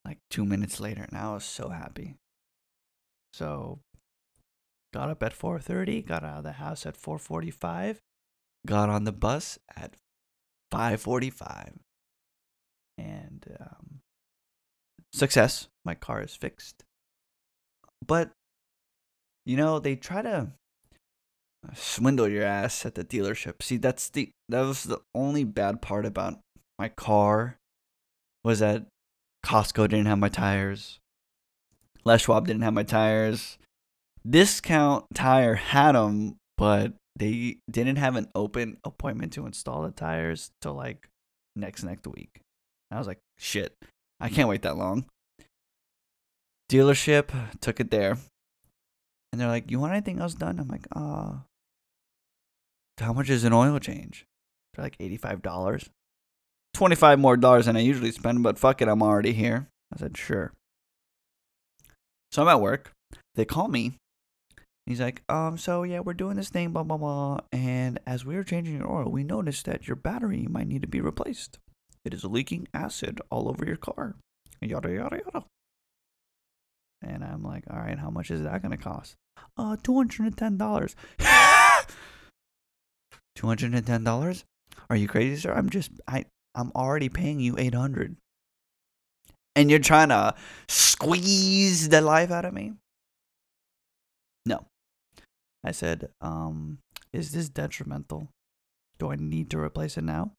like 0.05 0.19
2 0.29 0.45
minutes 0.45 0.79
later 0.79 1.03
and 1.03 1.17
I 1.17 1.33
was 1.33 1.45
so 1.45 1.69
happy. 1.69 2.15
So 3.33 3.79
got 4.93 5.09
up 5.09 5.23
at 5.23 5.33
4:30, 5.33 6.05
got 6.05 6.23
out 6.23 6.39
of 6.39 6.43
the 6.43 6.53
house 6.53 6.85
at 6.85 6.95
4:45, 6.95 7.99
got 8.65 8.89
on 8.89 9.03
the 9.03 9.11
bus 9.11 9.57
at 9.75 9.95
5:45. 10.71 11.79
And 12.97 13.57
um, 13.59 13.99
success, 15.11 15.67
my 15.83 15.95
car 15.95 16.21
is 16.21 16.35
fixed. 16.35 16.83
But 18.05 18.31
you 19.45 19.57
know, 19.57 19.79
they 19.79 19.95
try 19.95 20.21
to 20.21 20.51
swindle 21.73 22.27
your 22.27 22.43
ass 22.43 22.85
at 22.85 22.95
the 22.95 23.03
dealership. 23.03 23.61
See, 23.61 23.77
that's 23.77 24.09
the 24.09 24.29
that 24.49 24.61
was 24.61 24.83
the 24.83 25.01
only 25.15 25.43
bad 25.43 25.81
part 25.81 26.05
about 26.05 26.39
my 26.77 26.89
car 26.89 27.57
was 28.43 28.59
that 28.59 28.87
Costco 29.45 29.89
didn't 29.89 30.05
have 30.05 30.19
my 30.19 30.29
tires. 30.29 30.99
Les 32.05 32.21
Schwab 32.21 32.47
didn't 32.47 32.63
have 32.63 32.73
my 32.73 32.83
tires. 32.83 33.57
Discount 34.27 35.05
Tire 35.13 35.55
had 35.55 35.93
them, 35.93 36.37
but 36.57 36.93
they 37.15 37.57
didn't 37.69 37.97
have 37.97 38.15
an 38.15 38.29
open 38.33 38.77
appointment 38.83 39.33
to 39.33 39.45
install 39.45 39.83
the 39.83 39.91
tires 39.91 40.51
till 40.61 40.73
like 40.73 41.07
next 41.55 41.83
next 41.83 42.07
week. 42.07 42.41
I 42.89 42.97
was 42.97 43.07
like, 43.07 43.19
shit, 43.37 43.75
I 44.19 44.29
can't 44.29 44.49
wait 44.49 44.61
that 44.61 44.77
long. 44.77 45.05
Dealership 46.69 47.31
took 47.59 47.79
it 47.79 47.91
there. 47.91 48.17
And 49.31 49.41
they're 49.41 49.47
like, 49.47 49.69
You 49.69 49.79
want 49.79 49.93
anything 49.93 50.19
else 50.19 50.35
done? 50.35 50.59
I'm 50.59 50.67
like, 50.67 50.87
uh 50.95 51.39
how 52.99 53.11
much 53.11 53.29
is 53.29 53.43
an 53.43 53.53
oil 53.53 53.79
change? 53.79 54.25
They're 54.73 54.85
like 54.85 54.97
$85. 54.97 55.89
25 56.73 57.19
more 57.19 57.37
dollars 57.37 57.65
than 57.65 57.77
I 57.77 57.81
usually 57.81 58.11
spend, 58.11 58.43
but 58.43 58.57
fuck 58.57 58.81
it, 58.81 58.87
I'm 58.87 59.03
already 59.03 59.33
here. 59.33 59.67
I 59.93 59.97
said, 59.97 60.17
sure. 60.17 60.53
So 62.31 62.41
I'm 62.41 62.47
at 62.47 62.61
work. 62.61 62.91
They 63.35 63.45
call 63.45 63.67
me. 63.67 63.93
He's 64.85 64.99
like, 64.99 65.21
um, 65.29 65.57
so 65.57 65.83
yeah, 65.83 65.99
we're 66.01 66.13
doing 66.13 66.35
this 66.35 66.49
thing, 66.49 66.71
blah 66.71 66.83
blah 66.83 66.97
blah. 66.97 67.39
And 67.51 67.99
as 68.05 68.25
we 68.25 68.35
were 68.35 68.43
changing 68.43 68.77
your 68.77 68.91
oil, 68.91 69.09
we 69.09 69.23
noticed 69.23 69.65
that 69.65 69.87
your 69.87 69.95
battery 69.95 70.45
might 70.49 70.67
need 70.67 70.81
to 70.81 70.87
be 70.87 70.99
replaced. 70.99 71.59
It 72.03 72.13
is 72.13 72.25
leaking 72.25 72.67
acid 72.73 73.21
all 73.29 73.47
over 73.47 73.65
your 73.65 73.77
car. 73.77 74.15
Yada 74.61 74.91
yada 74.91 75.21
yada. 75.25 75.45
And 77.01 77.23
I'm 77.23 77.43
like, 77.43 77.63
all 77.69 77.79
right, 77.79 77.97
how 77.97 78.09
much 78.09 78.29
is 78.29 78.43
that 78.43 78.61
gonna 78.61 78.77
cost? 78.77 79.15
Uh, 79.55 79.77
two 79.81 79.95
hundred 79.95 80.25
and 80.25 80.37
ten 80.37 80.57
dollars. 80.57 80.95
Two 83.35 83.47
hundred 83.47 83.73
and 83.73 83.85
ten 83.85 84.03
dollars? 84.03 84.45
Are 84.89 84.95
you 84.95 85.07
crazy, 85.07 85.41
sir? 85.41 85.53
I'm 85.53 85.69
just 85.69 85.91
I 86.07 86.25
I'm 86.55 86.71
already 86.75 87.09
paying 87.09 87.39
you 87.39 87.55
eight 87.57 87.73
hundred. 87.73 88.17
And 89.55 89.69
you're 89.69 89.79
trying 89.79 90.09
to 90.09 90.33
squeeze 90.67 91.89
the 91.89 92.01
life 92.01 92.31
out 92.31 92.45
of 92.45 92.53
me? 92.53 92.73
No. 94.45 94.65
I 95.63 95.71
said, 95.71 96.09
um, 96.21 96.79
is 97.13 97.31
this 97.31 97.49
detrimental? 97.49 98.29
Do 98.97 99.11
I 99.11 99.15
need 99.15 99.51
to 99.51 99.59
replace 99.59 99.95
it 99.97 100.03
now? 100.03 100.31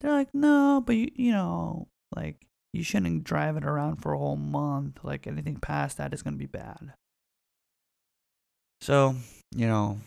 They're 0.00 0.12
like, 0.12 0.32
no, 0.32 0.82
but 0.84 0.96
you, 0.96 1.10
you 1.14 1.32
know, 1.32 1.88
like 2.14 2.36
you 2.72 2.82
shouldn't 2.82 3.24
drive 3.24 3.56
it 3.56 3.64
around 3.64 3.96
for 3.96 4.12
a 4.12 4.18
whole 4.18 4.36
month. 4.36 5.00
Like 5.02 5.26
anything 5.26 5.56
past 5.56 5.96
that 5.98 6.14
is 6.14 6.22
gonna 6.22 6.36
be 6.36 6.46
bad. 6.46 6.94
So, 8.80 9.16
you 9.54 9.66
know, 9.66 9.98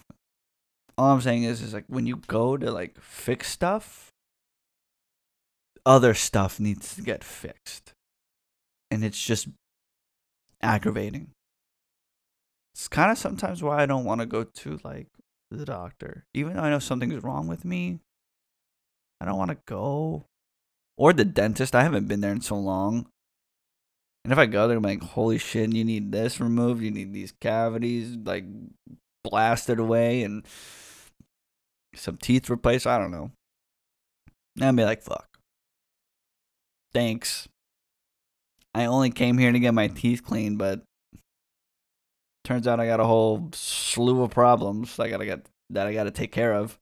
all 0.98 1.12
I'm 1.12 1.22
saying 1.22 1.44
is, 1.44 1.62
is 1.62 1.74
like 1.74 1.86
when 1.88 2.06
you 2.06 2.22
go 2.28 2.58
to 2.58 2.72
like 2.72 3.00
fix 3.02 3.50
stuff, 3.50 4.12
other 5.86 6.14
stuff 6.14 6.60
needs 6.60 6.96
to 6.96 7.02
get 7.02 7.24
fixed, 7.24 7.94
and 8.90 9.04
it's 9.04 9.24
just 9.24 9.48
aggravating. 10.62 11.30
It's 12.74 12.88
kind 12.88 13.12
of 13.12 13.18
sometimes 13.18 13.64
why 13.64 13.82
I 13.82 13.86
don't 13.86 14.06
want 14.06 14.22
to 14.22 14.26
go 14.26 14.44
to 14.44 14.80
like 14.84 15.08
the 15.52 15.66
doctor, 15.66 16.26
even 16.34 16.56
though 16.56 16.64
I 16.64 16.70
know 16.70 16.80
something's 16.80 17.24
wrong 17.24 17.48
with 17.48 17.64
me. 17.64 18.00
I 19.22 19.26
don't 19.26 19.38
want 19.38 19.52
to 19.52 19.58
go, 19.66 20.26
or 20.98 21.14
the 21.14 21.24
dentist. 21.24 21.74
I 21.74 21.84
haven't 21.84 22.08
been 22.08 22.22
there 22.22 22.34
in 22.34 22.42
so 22.42 22.58
long. 22.58 23.08
And 24.24 24.34
if 24.34 24.40
I 24.40 24.48
go 24.48 24.68
there, 24.68 24.78
I'm 24.78 24.84
like, 24.84 25.04
holy 25.04 25.38
shit, 25.38 25.72
you 25.72 25.86
need 25.86 26.12
this 26.12 26.40
removed, 26.40 26.82
you 26.82 26.90
need 26.90 27.14
these 27.14 27.32
cavities 27.40 28.18
like 28.26 28.44
blasted 29.24 29.80
away, 29.80 30.24
and 30.24 30.46
some 31.94 32.18
teeth 32.18 32.50
replaced. 32.50 32.88
I 32.88 32.98
don't 32.98 33.12
know. 33.12 33.32
And 34.56 34.66
I'd 34.66 34.76
be 34.76 34.84
like, 34.84 35.04
fuck. 35.04 35.35
Thanks. 36.96 37.50
I 38.74 38.86
only 38.86 39.10
came 39.10 39.38
here 39.38 39.52
to 39.52 39.60
get 39.60 39.74
my 39.74 39.90
teeth 39.90 40.24
cleaned, 40.24 40.58
but 40.58 40.82
turns 42.46 42.68
out 42.68 42.80
I 42.80 42.88
got 42.88 43.02
a 43.02 43.06
whole 43.06 43.50
slew 43.52 44.24
of 44.24 44.32
problems 44.32 44.98
I 44.98 45.10
gotta 45.10 45.26
get 45.26 45.46
that 45.72 45.88
I 45.88 45.94
gotta 45.94 46.12
take 46.12 46.32
care 46.32 46.54
of. 46.54 46.80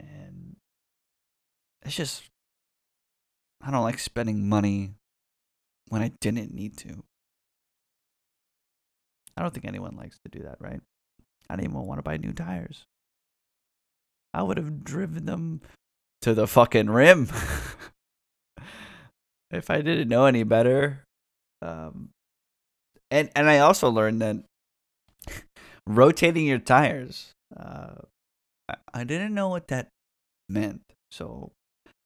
And 0.00 0.56
it's 1.82 1.94
just 1.94 2.24
I 3.62 3.70
don't 3.70 3.84
like 3.84 4.00
spending 4.00 4.48
money 4.48 4.94
when 5.88 6.02
I 6.02 6.10
didn't 6.20 6.52
need 6.52 6.76
to. 6.78 7.04
I 9.36 9.42
don't 9.42 9.54
think 9.54 9.66
anyone 9.66 9.96
likes 9.96 10.18
to 10.24 10.28
do 10.28 10.42
that, 10.42 10.56
right? 10.58 10.80
I 11.48 11.54
don't 11.54 11.64
even 11.64 11.86
want 11.86 11.98
to 11.98 12.02
buy 12.02 12.16
new 12.16 12.32
tires. 12.32 12.84
I 14.34 14.42
would 14.42 14.56
have 14.56 14.82
driven 14.82 15.26
them 15.26 15.60
to 16.22 16.34
the 16.34 16.48
fucking 16.48 16.90
rim 16.90 17.28
if 19.50 19.70
I 19.70 19.80
didn't 19.80 20.08
know 20.08 20.26
any 20.26 20.42
better. 20.42 21.04
Um, 21.62 22.10
and 23.10 23.30
and 23.34 23.48
I 23.50 23.58
also 23.58 23.90
learned 23.90 24.22
that 24.22 24.36
rotating 25.86 26.46
your 26.46 26.58
tires. 26.58 27.32
Uh, 27.56 27.94
I, 28.68 28.74
I 28.94 29.04
didn't 29.04 29.34
know 29.34 29.48
what 29.48 29.68
that 29.68 29.88
meant, 30.48 30.82
so 31.10 31.52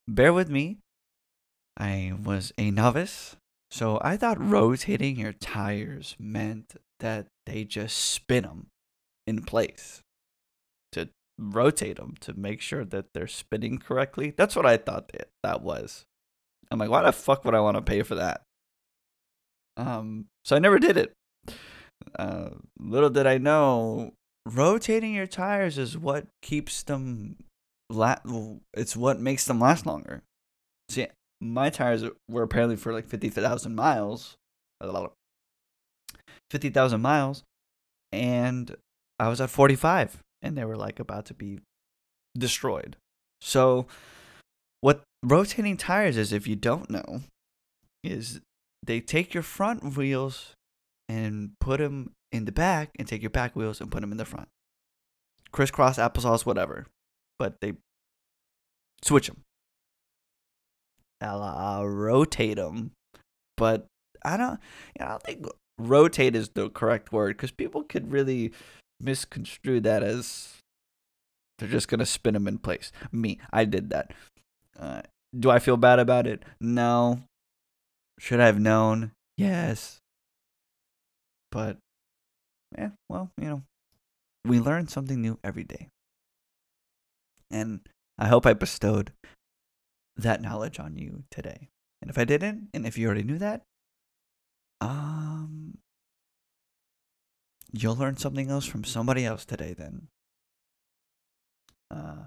bear 0.08 0.32
with 0.32 0.48
me. 0.48 0.78
I 1.76 2.14
was 2.22 2.52
a 2.56 2.70
novice, 2.70 3.36
so 3.70 3.98
I 4.02 4.16
thought 4.16 4.40
rotating 4.40 5.18
your 5.18 5.32
tires 5.32 6.16
meant 6.18 6.76
that 7.00 7.26
they 7.46 7.64
just 7.64 7.96
spin 7.98 8.44
them 8.44 8.66
in 9.26 9.42
place 9.42 10.00
to 10.92 11.08
rotate 11.38 11.96
them 11.96 12.14
to 12.20 12.32
make 12.38 12.60
sure 12.60 12.84
that 12.84 13.06
they're 13.12 13.26
spinning 13.26 13.78
correctly. 13.78 14.32
That's 14.36 14.54
what 14.54 14.66
I 14.66 14.76
thought 14.76 15.08
that, 15.12 15.28
that 15.42 15.62
was. 15.62 16.04
I'm 16.74 16.78
like, 16.78 16.90
why 16.90 17.02
the 17.02 17.12
fuck 17.12 17.44
would 17.44 17.54
I 17.54 17.60
want 17.60 17.76
to 17.76 17.82
pay 17.82 18.02
for 18.02 18.16
that? 18.16 18.42
Um, 19.76 20.26
so 20.44 20.56
I 20.56 20.58
never 20.58 20.78
did 20.78 20.96
it. 20.96 21.12
Uh, 22.18 22.50
little 22.78 23.10
did 23.10 23.26
I 23.26 23.38
know, 23.38 24.12
rotating 24.44 25.14
your 25.14 25.26
tires 25.26 25.78
is 25.78 25.96
what 25.96 26.26
keeps 26.42 26.82
them. 26.82 27.36
La- 27.90 28.18
it's 28.74 28.96
what 28.96 29.20
makes 29.20 29.44
them 29.44 29.60
last 29.60 29.86
longer. 29.86 30.22
See, 30.88 31.06
my 31.40 31.70
tires 31.70 32.04
were 32.28 32.42
apparently 32.42 32.76
for 32.76 32.92
like 32.92 33.06
fifty 33.06 33.28
thousand 33.28 33.74
miles. 33.74 34.34
Fifty 36.50 36.70
thousand 36.70 37.00
miles, 37.00 37.42
and 38.12 38.74
I 39.18 39.28
was 39.28 39.40
at 39.40 39.50
forty 39.50 39.76
five 39.76 40.18
and 40.44 40.56
they 40.56 40.64
were 40.64 40.76
like 40.76 41.00
about 41.00 41.24
to 41.26 41.34
be 41.34 41.58
destroyed. 42.36 42.96
So 43.40 43.86
what 44.82 45.02
rotating 45.24 45.76
tires 45.76 46.16
is 46.16 46.32
if 46.32 46.46
you 46.46 46.56
don't 46.56 46.90
know, 46.90 47.22
is 48.02 48.40
they 48.82 49.00
take 49.00 49.34
your 49.34 49.42
front 49.42 49.96
wheels 49.96 50.54
and 51.08 51.52
put 51.60 51.80
them 51.80 52.12
in 52.34 52.46
the 52.46 52.52
back, 52.52 52.90
and 52.98 53.06
take 53.06 53.22
your 53.22 53.30
back 53.30 53.54
wheels 53.54 53.80
and 53.80 53.92
put 53.92 54.00
them 54.00 54.10
in 54.10 54.18
the 54.18 54.24
front. 54.24 54.48
Crisscross 55.52 55.98
applesauce, 55.98 56.44
whatever, 56.44 56.86
but 57.38 57.60
they 57.60 57.74
switch 59.02 59.28
them. 59.28 59.42
Uh, 61.20 61.84
rotate 61.86 62.56
them, 62.56 62.90
but 63.56 63.86
I 64.24 64.36
don't. 64.36 64.58
I 64.98 65.04
don't 65.04 65.22
think 65.22 65.46
rotate 65.78 66.34
is 66.34 66.50
the 66.54 66.70
correct 66.70 67.12
word 67.12 67.36
because 67.36 67.52
people 67.52 67.84
could 67.84 68.10
really 68.10 68.52
misconstrue 69.00 69.80
that 69.80 70.02
as 70.02 70.54
they're 71.58 71.68
just 71.68 71.88
gonna 71.88 72.04
spin 72.04 72.34
them 72.34 72.48
in 72.48 72.58
place. 72.58 72.90
Me, 73.12 73.38
I 73.52 73.64
did 73.64 73.90
that. 73.90 74.12
Uh, 74.78 75.02
do 75.38 75.50
I 75.50 75.58
feel 75.58 75.76
bad 75.76 75.98
about 75.98 76.26
it? 76.26 76.42
No. 76.60 77.20
Should 78.18 78.40
I 78.40 78.46
have 78.46 78.60
known? 78.60 79.12
Yes. 79.36 79.98
But, 81.50 81.78
yeah, 82.76 82.90
well, 83.08 83.30
you 83.40 83.48
know, 83.48 83.62
we 84.44 84.60
learn 84.60 84.88
something 84.88 85.20
new 85.20 85.38
every 85.42 85.64
day. 85.64 85.88
And 87.50 87.80
I 88.18 88.28
hope 88.28 88.46
I 88.46 88.52
bestowed 88.52 89.12
that 90.16 90.40
knowledge 90.40 90.78
on 90.78 90.96
you 90.96 91.24
today. 91.30 91.68
And 92.00 92.10
if 92.10 92.18
I 92.18 92.24
didn't, 92.24 92.68
and 92.74 92.86
if 92.86 92.98
you 92.98 93.06
already 93.06 93.22
knew 93.22 93.38
that, 93.38 93.62
um, 94.80 95.78
you'll 97.72 97.96
learn 97.96 98.16
something 98.16 98.50
else 98.50 98.66
from 98.66 98.84
somebody 98.84 99.24
else 99.24 99.44
today 99.44 99.74
then. 99.76 100.08
Uh, 101.90 102.26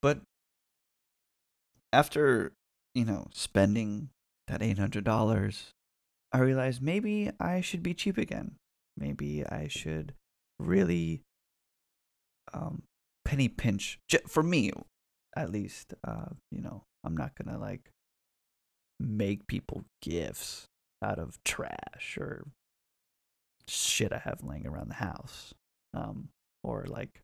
but 0.00 0.20
after, 1.92 2.52
you 2.94 3.04
know, 3.04 3.28
spending 3.32 4.10
that 4.48 4.60
$800, 4.60 5.72
I 6.32 6.38
realized 6.38 6.82
maybe 6.82 7.30
I 7.38 7.60
should 7.60 7.82
be 7.82 7.94
cheap 7.94 8.18
again. 8.18 8.56
Maybe 8.96 9.44
I 9.46 9.68
should 9.68 10.14
really 10.58 11.22
um, 12.52 12.82
penny 13.24 13.48
pinch. 13.48 13.98
For 14.26 14.42
me, 14.42 14.72
at 15.36 15.50
least, 15.50 15.94
uh, 16.06 16.30
you 16.50 16.60
know, 16.60 16.84
I'm 17.04 17.16
not 17.16 17.32
going 17.34 17.54
to 17.54 17.60
like 17.60 17.90
make 19.00 19.46
people 19.46 19.84
gifts 20.00 20.66
out 21.02 21.18
of 21.18 21.38
trash 21.44 22.16
or 22.18 22.46
shit 23.68 24.12
I 24.12 24.18
have 24.18 24.42
laying 24.42 24.66
around 24.66 24.88
the 24.88 24.94
house. 24.94 25.54
Um, 25.94 26.28
or 26.64 26.86
like, 26.88 27.20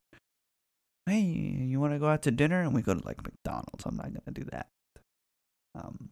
hey, 1.08 1.20
you 1.20 1.80
want 1.80 1.92
to 1.92 1.98
go 1.98 2.08
out 2.08 2.22
to 2.22 2.30
dinner? 2.30 2.60
And 2.60 2.74
we 2.74 2.82
go 2.82 2.94
to 2.94 3.06
like 3.06 3.22
McDonald's. 3.22 3.84
I'm 3.84 3.96
not 3.96 4.12
to 4.24 4.30
do 4.32 4.44
that. 4.52 4.68
Um, 5.74 6.10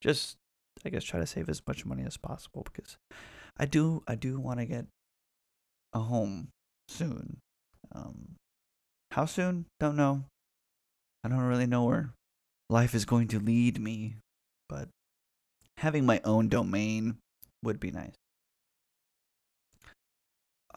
just, 0.00 0.36
I 0.84 0.90
guess, 0.90 1.04
try 1.04 1.20
to 1.20 1.26
save 1.26 1.48
as 1.48 1.62
much 1.66 1.86
money 1.86 2.04
as 2.04 2.16
possible 2.16 2.64
because 2.64 2.96
I 3.56 3.66
do, 3.66 4.02
I 4.06 4.14
do 4.14 4.38
want 4.38 4.60
to 4.60 4.66
get 4.66 4.86
a 5.92 6.00
home 6.00 6.48
soon. 6.88 7.38
Um, 7.92 8.36
how 9.12 9.26
soon? 9.26 9.66
Don't 9.78 9.96
know. 9.96 10.24
I 11.22 11.28
don't 11.28 11.38
really 11.38 11.66
know 11.66 11.84
where 11.84 12.10
life 12.68 12.94
is 12.94 13.04
going 13.04 13.28
to 13.28 13.38
lead 13.38 13.80
me, 13.80 14.16
but 14.68 14.88
having 15.78 16.04
my 16.04 16.20
own 16.24 16.48
domain 16.48 17.18
would 17.62 17.80
be 17.80 17.90
nice. 17.90 18.14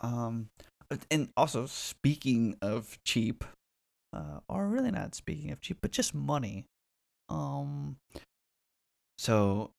Um, 0.01 0.49
and 1.11 1.29
also 1.35 1.65
speaking 1.65 2.55
of 2.61 2.97
cheap, 3.05 3.43
uh, 4.13 4.39
or 4.47 4.67
really 4.67 4.91
not 4.91 5.15
speaking 5.15 5.51
of 5.51 5.61
cheap, 5.61 5.77
but 5.81 5.91
just 5.91 6.13
money. 6.13 6.65
Um, 7.29 7.97
so 9.17 9.71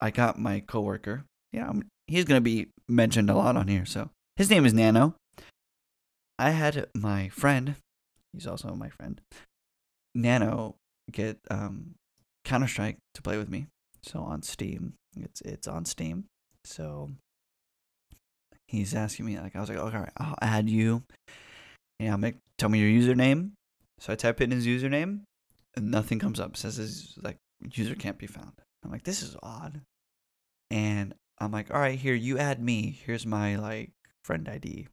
I 0.00 0.10
got 0.10 0.38
my 0.38 0.60
coworker. 0.60 1.24
Yeah, 1.52 1.68
I'm, 1.68 1.88
he's 2.06 2.24
gonna 2.24 2.40
be 2.40 2.68
mentioned 2.88 3.30
a 3.30 3.34
lot 3.34 3.56
on 3.56 3.68
here. 3.68 3.84
So 3.84 4.10
his 4.36 4.50
name 4.50 4.64
is 4.64 4.72
Nano. 4.72 5.14
I 6.38 6.50
had 6.50 6.86
my 6.94 7.28
friend. 7.28 7.76
He's 8.32 8.46
also 8.46 8.74
my 8.74 8.88
friend. 8.88 9.20
Nano 10.14 10.76
get 11.10 11.38
um, 11.50 11.94
Counter 12.44 12.66
Strike 12.66 12.98
to 13.14 13.22
play 13.22 13.36
with 13.36 13.48
me. 13.48 13.66
So 14.02 14.20
on 14.20 14.42
Steam, 14.42 14.94
it's 15.16 15.40
it's 15.42 15.68
on 15.68 15.84
Steam. 15.84 16.24
So 16.64 17.10
he's 18.72 18.94
asking 18.94 19.26
me 19.26 19.38
like 19.38 19.54
I 19.54 19.60
was 19.60 19.68
like, 19.68 19.78
okay, 19.78 20.04
I'll 20.16 20.38
add 20.40 20.68
you. 20.68 21.04
Yeah, 22.00 22.16
make 22.16 22.36
tell 22.58 22.68
me 22.68 22.80
your 22.80 22.90
username. 22.90 23.52
So 24.00 24.12
I 24.12 24.16
type 24.16 24.40
in 24.40 24.50
his 24.50 24.66
username, 24.66 25.20
and 25.76 25.90
nothing 25.90 26.18
comes 26.18 26.40
up. 26.40 26.54
It 26.54 26.56
says 26.56 26.76
his 26.76 27.18
like 27.22 27.36
user 27.72 27.94
can't 27.94 28.18
be 28.18 28.26
found. 28.26 28.52
I'm 28.84 28.90
like, 28.90 29.04
this 29.04 29.22
is 29.22 29.36
odd. 29.42 29.82
And 30.70 31.14
I'm 31.38 31.52
like, 31.52 31.72
all 31.72 31.80
right, 31.80 31.98
here 31.98 32.14
you 32.14 32.38
add 32.38 32.60
me. 32.60 32.98
Here's 33.04 33.26
my 33.26 33.56
like 33.56 33.90
friend 34.24 34.48
ID. 34.48 34.88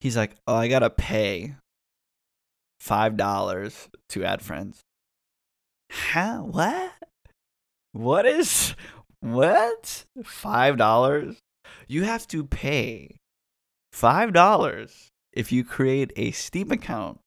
He's 0.00 0.16
like, 0.16 0.36
oh, 0.46 0.54
I 0.54 0.68
gotta 0.68 0.90
pay 0.90 1.56
five 2.80 3.16
dollars 3.16 3.88
to 4.10 4.24
add 4.24 4.42
friends. 4.42 4.82
Huh? 5.90 6.40
What? 6.42 6.92
What 7.92 8.26
is 8.26 8.74
what? 9.20 10.04
Five 10.22 10.76
dollars? 10.76 11.36
You 11.88 12.04
have 12.04 12.26
to 12.28 12.44
pay 12.44 13.16
five 13.92 14.32
dollars 14.32 15.08
if 15.32 15.52
you 15.52 15.64
create 15.64 16.12
a 16.16 16.30
Steam 16.30 16.70
account 16.70 17.18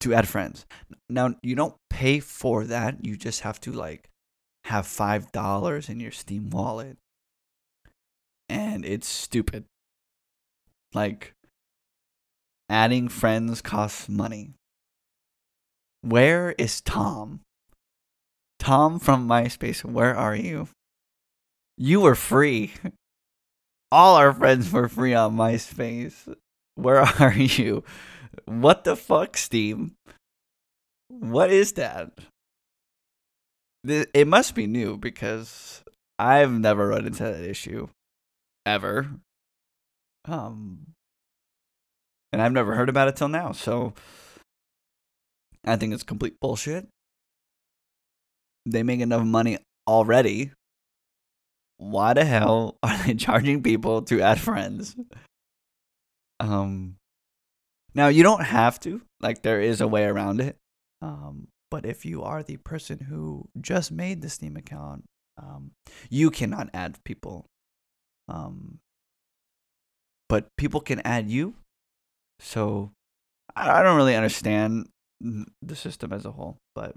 to 0.00 0.14
add 0.14 0.28
friends. 0.28 0.66
Now 1.08 1.34
you 1.42 1.54
don't 1.54 1.76
pay 1.90 2.20
for 2.20 2.64
that. 2.64 3.04
You 3.04 3.16
just 3.16 3.40
have 3.40 3.60
to 3.62 3.72
like 3.72 4.08
have 4.64 4.86
five 4.86 5.32
dollars 5.32 5.88
in 5.88 6.00
your 6.00 6.12
Steam 6.12 6.50
wallet. 6.50 6.96
And 8.48 8.84
it's 8.84 9.08
stupid. 9.08 9.64
Like 10.94 11.32
adding 12.68 13.08
friends 13.08 13.60
costs 13.62 14.08
money. 14.08 14.52
Where 16.02 16.54
is 16.58 16.80
Tom? 16.80 17.40
Tom 18.58 18.98
from 18.98 19.28
MySpace, 19.28 19.84
where 19.84 20.16
are 20.16 20.34
you? 20.34 20.68
You 21.80 22.00
were 22.00 22.16
free. 22.16 22.72
All 23.92 24.16
our 24.16 24.34
friends 24.34 24.72
were 24.72 24.88
free 24.88 25.14
on 25.14 25.36
MySpace. 25.36 26.34
Where 26.74 27.00
are 27.20 27.32
you? 27.32 27.84
What 28.46 28.82
the 28.82 28.96
fuck, 28.96 29.36
Steam? 29.36 29.94
What 31.08 31.50
is 31.50 31.72
that? 31.74 32.10
It 33.84 34.26
must 34.26 34.56
be 34.56 34.66
new 34.66 34.96
because 34.96 35.84
I've 36.18 36.50
never 36.50 36.88
run 36.88 37.06
into 37.06 37.22
that 37.22 37.42
issue 37.42 37.88
ever. 38.66 39.08
Um 40.26 40.88
and 42.32 42.42
I've 42.42 42.52
never 42.52 42.74
heard 42.74 42.88
about 42.88 43.08
it 43.08 43.16
till 43.16 43.28
now. 43.28 43.52
So 43.52 43.94
I 45.64 45.76
think 45.76 45.94
it's 45.94 46.02
complete 46.02 46.40
bullshit. 46.40 46.88
They 48.66 48.82
make 48.82 49.00
enough 49.00 49.24
money 49.24 49.58
already. 49.86 50.50
Why 51.78 52.12
the 52.12 52.24
hell 52.24 52.76
are 52.82 52.98
they 52.98 53.14
charging 53.14 53.62
people 53.62 54.02
to 54.02 54.20
add 54.20 54.40
friends? 54.40 54.96
Um 56.40 56.96
now 57.94 58.08
you 58.08 58.22
don't 58.22 58.44
have 58.44 58.78
to. 58.80 59.00
Like 59.20 59.42
there 59.42 59.60
is 59.60 59.80
a 59.80 59.88
way 59.88 60.04
around 60.04 60.40
it. 60.40 60.56
Um 61.00 61.48
but 61.70 61.84
if 61.86 62.04
you 62.04 62.22
are 62.22 62.42
the 62.42 62.56
person 62.58 62.98
who 62.98 63.48
just 63.60 63.90
made 63.90 64.22
the 64.22 64.28
Steam 64.28 64.56
account, 64.56 65.04
um 65.36 65.72
you 66.10 66.30
cannot 66.30 66.68
add 66.74 67.02
people. 67.04 67.46
Um 68.28 68.80
but 70.28 70.48
people 70.56 70.80
can 70.80 71.00
add 71.04 71.30
you. 71.30 71.54
So 72.40 72.92
I 73.56 73.82
don't 73.82 73.96
really 73.96 74.14
understand 74.14 74.88
the 75.20 75.74
system 75.74 76.12
as 76.12 76.24
a 76.24 76.32
whole, 76.32 76.58
but 76.74 76.94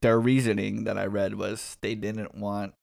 their 0.00 0.18
reasoning 0.18 0.84
that 0.84 0.96
I 0.96 1.06
read 1.06 1.34
was 1.34 1.76
they 1.82 1.94
didn't 1.94 2.34
want 2.34 2.74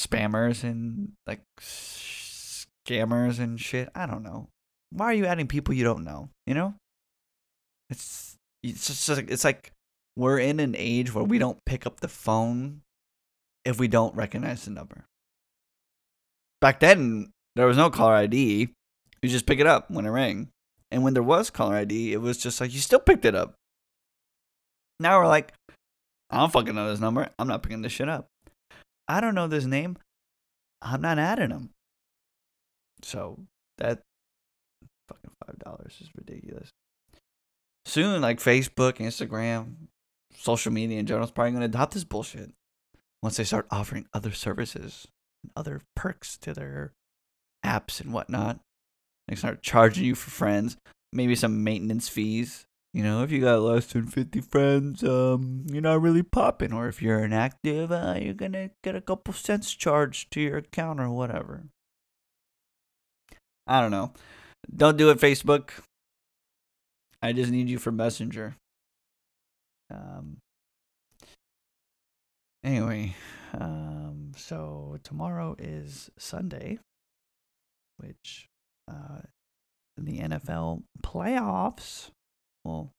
spammers 0.00 0.64
and 0.64 1.12
like 1.26 1.40
scammers 1.60 3.38
and 3.38 3.60
shit. 3.60 3.88
I 3.94 4.06
don't 4.06 4.22
know. 4.22 4.48
Why 4.90 5.06
are 5.06 5.14
you 5.14 5.26
adding 5.26 5.46
people 5.46 5.74
you 5.74 5.84
don't 5.84 6.04
know? 6.04 6.30
You 6.46 6.54
know, 6.54 6.74
it's 7.88 8.36
it's 8.62 8.86
just 8.86 9.08
like, 9.08 9.30
it's 9.30 9.44
like 9.44 9.72
we're 10.16 10.38
in 10.38 10.60
an 10.60 10.74
age 10.76 11.14
where 11.14 11.24
we 11.24 11.38
don't 11.38 11.58
pick 11.64 11.86
up 11.86 12.00
the 12.00 12.08
phone 12.08 12.82
if 13.64 13.78
we 13.78 13.88
don't 13.88 14.14
recognize 14.14 14.64
the 14.64 14.70
number. 14.70 15.04
Back 16.60 16.80
then, 16.80 17.30
there 17.56 17.66
was 17.66 17.76
no 17.76 17.90
caller 17.90 18.14
ID. 18.14 18.68
You 19.22 19.28
just 19.28 19.46
pick 19.46 19.60
it 19.60 19.66
up 19.66 19.90
when 19.90 20.06
it 20.06 20.10
rang. 20.10 20.48
And 20.90 21.02
when 21.04 21.14
there 21.14 21.22
was 21.22 21.50
caller 21.50 21.76
ID, 21.76 22.12
it 22.12 22.20
was 22.20 22.36
just 22.36 22.60
like 22.60 22.72
you 22.72 22.80
still 22.80 22.98
picked 22.98 23.24
it 23.24 23.34
up. 23.34 23.54
Now 24.98 25.20
we're 25.20 25.28
like, 25.28 25.54
I 26.30 26.38
don't 26.38 26.52
fucking 26.52 26.74
know 26.74 26.90
this 26.90 27.00
number. 27.00 27.28
I'm 27.38 27.48
not 27.48 27.62
picking 27.62 27.82
this 27.82 27.92
shit 27.92 28.08
up. 28.08 28.26
I 29.10 29.20
don't 29.20 29.34
know 29.34 29.48
this 29.48 29.64
name. 29.64 29.96
I'm 30.80 31.00
not 31.00 31.18
adding 31.18 31.50
him. 31.50 31.70
So 33.02 33.40
that 33.78 34.02
fucking 35.08 35.32
five 35.44 35.58
dollars 35.58 35.96
is 36.00 36.10
ridiculous. 36.16 36.70
soon, 37.84 38.20
like 38.22 38.38
Facebook, 38.38 38.98
Instagram, 38.98 39.88
social 40.36 40.72
media 40.72 40.98
in 41.00 41.06
general 41.06 41.24
is 41.24 41.30
probably 41.32 41.50
going 41.52 41.60
to 41.62 41.66
adopt 41.66 41.94
this 41.94 42.04
bullshit 42.04 42.52
once 43.22 43.36
they 43.36 43.44
start 43.44 43.66
offering 43.70 44.06
other 44.14 44.32
services 44.32 45.08
and 45.42 45.50
other 45.56 45.80
perks 45.96 46.36
to 46.38 46.54
their 46.54 46.92
apps 47.64 48.00
and 48.00 48.12
whatnot. 48.12 48.60
They 49.28 49.34
start 49.34 49.62
charging 49.62 50.04
you 50.04 50.14
for 50.14 50.30
friends, 50.30 50.76
maybe 51.12 51.34
some 51.34 51.64
maintenance 51.64 52.08
fees. 52.08 52.66
You 52.92 53.04
know, 53.04 53.22
if 53.22 53.30
you 53.30 53.40
got 53.40 53.60
less 53.60 53.86
than 53.86 54.08
50 54.08 54.40
friends, 54.40 55.04
um, 55.04 55.64
you're 55.70 55.80
not 55.80 56.02
really 56.02 56.24
popping. 56.24 56.72
Or 56.72 56.88
if 56.88 57.00
you're 57.00 57.22
inactive, 57.22 57.92
uh, 57.92 58.16
you're 58.20 58.34
going 58.34 58.52
to 58.52 58.70
get 58.82 58.96
a 58.96 59.00
couple 59.00 59.32
cents 59.32 59.72
charged 59.72 60.32
to 60.32 60.40
your 60.40 60.58
account 60.58 60.98
or 60.98 61.08
whatever. 61.08 61.66
I 63.66 63.80
don't 63.80 63.92
know. 63.92 64.12
Don't 64.74 64.96
do 64.96 65.10
it, 65.10 65.20
Facebook. 65.20 65.70
I 67.22 67.32
just 67.32 67.52
need 67.52 67.68
you 67.68 67.78
for 67.78 67.92
Messenger. 67.92 68.56
Um. 69.92 70.38
Anyway, 72.62 73.14
um, 73.54 74.32
so 74.36 74.98
tomorrow 75.02 75.56
is 75.58 76.10
Sunday, 76.18 76.78
which 77.96 78.48
uh, 78.88 79.20
the 79.96 80.18
NFL 80.18 80.82
playoffs. 81.02 82.10
Well, 82.64 82.92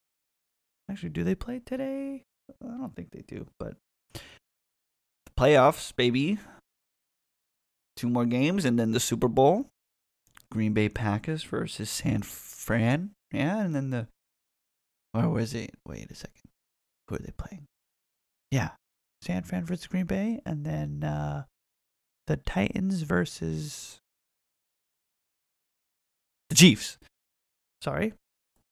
actually, 0.89 1.10
do 1.10 1.24
they 1.24 1.36
play 1.36 1.62
today? 1.65 2.24
I 2.63 2.67
don't 2.78 2.95
think 2.95 3.12
they 3.12 3.24
do, 3.28 3.47
but 3.60 3.76
the 4.13 4.21
playoffs, 5.38 5.95
baby. 5.95 6.39
Two 7.95 8.10
more 8.10 8.26
games, 8.26 8.65
and 8.65 8.80
then 8.80 8.91
the 8.91 9.00
Super 9.00 9.28
Bowl. 9.28 9.67
Green 10.52 10.74
Bay 10.74 10.89
Packers 10.89 11.43
versus 11.43 11.89
San 11.89 12.21
Fran. 12.24 13.12
Yeah, 13.32 13.62
and 13.62 13.76
then 13.76 13.89
the. 13.89 14.08
Or 15.13 15.30
was 15.30 15.54
it? 15.54 15.76
Wait 15.88 16.10
a 16.12 16.15
second. 16.15 16.50
Who 17.08 17.15
are 17.15 17.19
they 17.19 17.34
playing? 17.38 17.65
Yeah, 18.50 18.71
San 19.21 19.43
Fran 19.43 19.65
versus 19.65 19.88
Green 19.88 20.06
Bay, 20.06 20.39
and 20.45 20.65
then 20.65 21.04
uh, 21.04 21.43
the 22.28 22.38
Titans 22.38 23.04
versus 23.04 24.00
the 26.50 26.56
Chiefs. 26.56 26.97
Sorry. 27.82 28.13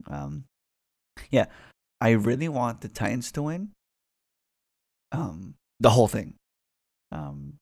Um, 0.08 0.46
yeah, 1.30 1.46
I 2.02 2.12
really 2.12 2.50
want 2.50 2.82
the 2.82 2.88
Titans 2.88 3.32
to 3.34 3.44
win. 3.44 3.70
Um, 5.12 5.56
the 5.80 5.92
whole 5.92 6.08
thing. 6.08 6.36
Um, 7.12 7.56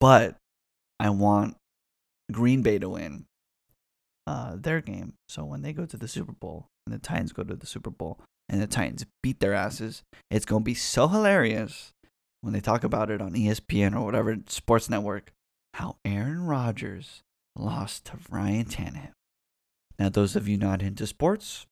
but 0.00 0.36
I 1.00 1.10
want 1.10 1.56
Green 2.30 2.62
Bay 2.62 2.78
to 2.78 2.88
win. 2.88 3.26
Uh, 4.26 4.56
their 4.56 4.80
game. 4.80 5.12
So 5.28 5.44
when 5.44 5.62
they 5.62 5.72
go 5.74 5.84
to 5.84 5.96
the 5.98 6.08
Super 6.08 6.32
Bowl 6.32 6.66
and 6.86 6.94
the 6.94 6.98
Titans 6.98 7.32
go 7.32 7.42
to 7.42 7.56
the 7.56 7.66
Super 7.66 7.90
Bowl 7.90 8.18
and 8.48 8.60
the 8.60 8.66
Titans 8.66 9.04
beat 9.22 9.40
their 9.40 9.52
asses, 9.52 10.02
it's 10.30 10.46
gonna 10.46 10.64
be 10.64 10.74
so 10.74 11.08
hilarious 11.08 11.92
when 12.40 12.54
they 12.54 12.60
talk 12.60 12.84
about 12.84 13.10
it 13.10 13.20
on 13.20 13.34
ESPN 13.34 13.94
or 13.94 14.02
whatever 14.02 14.36
sports 14.48 14.88
network. 14.88 15.30
How 15.74 15.96
Aaron 16.06 16.46
Rodgers 16.46 17.22
lost 17.56 18.06
to 18.06 18.18
Ryan 18.30 18.64
Tannehill. 18.64 19.12
Now, 19.98 20.08
those 20.08 20.36
of 20.36 20.48
you 20.48 20.56
not 20.56 20.82
into 20.82 21.06
sports, 21.06 21.66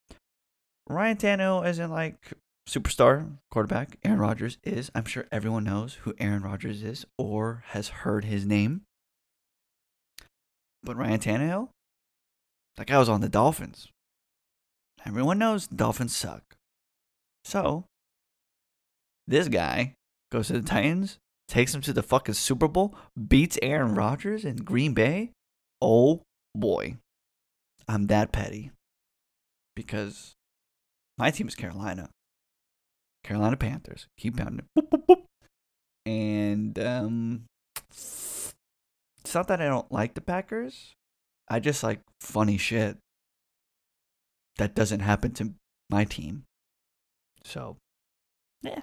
Ryan 0.89 1.17
Tannehill 1.17 1.69
isn't 1.69 1.91
like 1.91 2.33
superstar 2.69 3.39
quarterback. 3.51 3.99
Aaron 4.05 4.19
Rodgers 4.19 4.59
is. 4.63 4.91
I'm 4.95 5.05
sure 5.05 5.27
everyone 5.33 5.65
knows 5.65 5.95
who 6.03 6.15
Aaron 6.19 6.43
Rodgers 6.43 6.83
is 6.83 7.05
or 7.19 7.65
has 7.69 7.89
heard 7.89 8.25
his 8.25 8.45
name. 8.45 8.83
But 10.83 10.97
Ryan 10.97 11.21
Tannehill, 11.21 11.69
that 12.77 12.87
guy 12.87 12.99
was 12.99 13.09
on 13.09 13.21
the 13.21 13.29
Dolphins. 13.29 13.89
Everyone 15.07 15.39
knows 15.39 15.67
Dolphins 15.67 16.15
suck. 16.15 16.43
So, 17.45 17.85
this 19.27 19.49
guy 19.49 19.95
goes 20.31 20.49
to 20.49 20.55
the 20.55 20.63
Titans, 20.63 21.19
takes 21.49 21.73
them 21.73 21.83
to 21.83 21.93
the 21.93 22.03
fucking 22.03 22.35
Super 22.35 22.69
Bowl, 22.69 22.95
beats 23.29 23.59
Aaron 23.63 23.95
Rodgers 23.95 24.45
in 24.45 24.57
Green 24.57 24.95
Bay. 24.95 25.31
Oh 25.81 26.23
boy. 26.55 26.97
I'm 27.89 28.07
that 28.07 28.33
petty. 28.33 28.71
Because 29.75 30.35
my 31.23 31.31
team 31.31 31.47
is 31.47 31.55
Carolina. 31.55 32.11
Carolina 33.23 33.57
Panthers. 33.57 34.09
Keep 34.19 34.39
pounding. 34.39 34.67
Boop, 34.77 34.89
boop, 34.89 35.07
boop. 35.07 35.23
And 36.05 36.77
um 36.81 37.45
it's 39.21 39.33
not 39.33 39.47
that 39.47 39.63
I 39.63 39.67
don't 39.67 39.93
like 39.93 40.15
the 40.15 40.21
Packers. 40.21 40.95
I 41.49 41.61
just 41.61 41.85
like 41.85 42.01
funny 42.21 42.59
shit 42.59 42.97
that 44.59 44.75
doesn't 44.75 44.99
happen 44.99 45.31
to 45.35 45.55
my 45.89 46.03
team. 46.05 46.43
So, 47.45 47.77
yeah. 48.61 48.81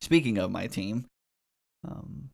Speaking 0.00 0.38
of 0.38 0.52
my 0.52 0.68
team, 0.68 1.06
um, 1.84 2.30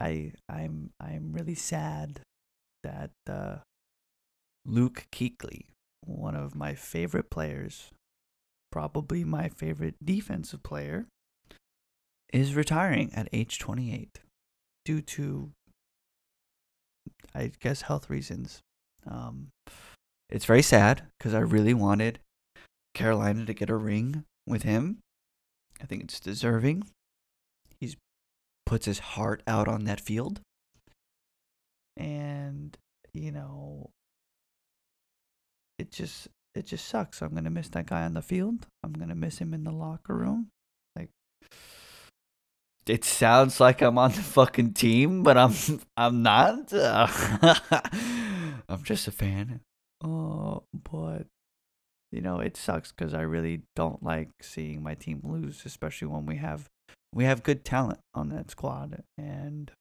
I 0.00 0.32
I'm 0.48 0.92
I'm 0.98 1.34
really 1.34 1.54
sad 1.54 2.20
that 2.82 3.10
uh, 3.28 3.56
Luke 4.64 5.04
Kuechly, 5.12 5.66
one 6.06 6.36
of 6.36 6.54
my 6.54 6.74
favorite 6.74 7.30
players, 7.30 7.90
probably 8.70 9.24
my 9.24 9.48
favorite 9.48 9.94
defensive 10.04 10.62
player, 10.62 11.06
is 12.32 12.54
retiring 12.54 13.12
at 13.14 13.28
age 13.32 13.58
28 13.58 14.20
due 14.84 15.00
to, 15.00 15.50
I 17.34 17.52
guess, 17.60 17.82
health 17.82 18.10
reasons. 18.10 18.60
Um, 19.06 19.48
it's 20.28 20.44
very 20.44 20.62
sad 20.62 21.02
because 21.18 21.34
I 21.34 21.40
really 21.40 21.74
wanted 21.74 22.18
Carolina 22.94 23.44
to 23.46 23.54
get 23.54 23.70
a 23.70 23.76
ring 23.76 24.24
with 24.46 24.62
him. 24.62 24.98
I 25.80 25.86
think 25.86 26.04
it's 26.04 26.20
deserving. 26.20 26.84
He's 27.80 27.96
puts 28.66 28.86
his 28.86 28.98
heart 28.98 29.42
out 29.46 29.68
on 29.68 29.84
that 29.84 30.00
field. 30.00 30.40
And, 31.96 32.76
you 33.12 33.30
know, 33.30 33.90
it 35.78 35.90
just 35.90 36.28
it 36.54 36.66
just 36.66 36.86
sucks. 36.86 37.20
I'm 37.20 37.34
gonna 37.34 37.50
miss 37.50 37.68
that 37.70 37.86
guy 37.86 38.02
on 38.04 38.14
the 38.14 38.22
field. 38.22 38.66
I'm 38.82 38.92
gonna 38.92 39.14
miss 39.14 39.38
him 39.38 39.52
in 39.52 39.64
the 39.64 39.72
locker 39.72 40.14
room. 40.14 40.48
Like 40.96 41.10
it 42.86 43.04
sounds 43.04 43.60
like 43.60 43.82
I'm 43.82 43.98
on 43.98 44.12
the 44.12 44.22
fucking 44.22 44.74
team, 44.74 45.22
but 45.22 45.36
I'm 45.36 45.54
I'm 45.96 46.22
not. 46.22 46.72
I'm 48.68 48.82
just 48.82 49.08
a 49.08 49.12
fan. 49.12 49.60
Oh, 50.02 50.62
but 50.90 51.26
you 52.12 52.20
know 52.20 52.38
it 52.38 52.56
sucks 52.56 52.92
because 52.92 53.14
I 53.14 53.22
really 53.22 53.62
don't 53.74 54.02
like 54.02 54.30
seeing 54.40 54.82
my 54.82 54.94
team 54.94 55.20
lose, 55.24 55.62
especially 55.64 56.08
when 56.08 56.26
we 56.26 56.36
have 56.36 56.68
we 57.12 57.24
have 57.24 57.42
good 57.42 57.64
talent 57.64 58.00
on 58.14 58.28
that 58.30 58.50
squad, 58.50 59.02
and 59.18 59.72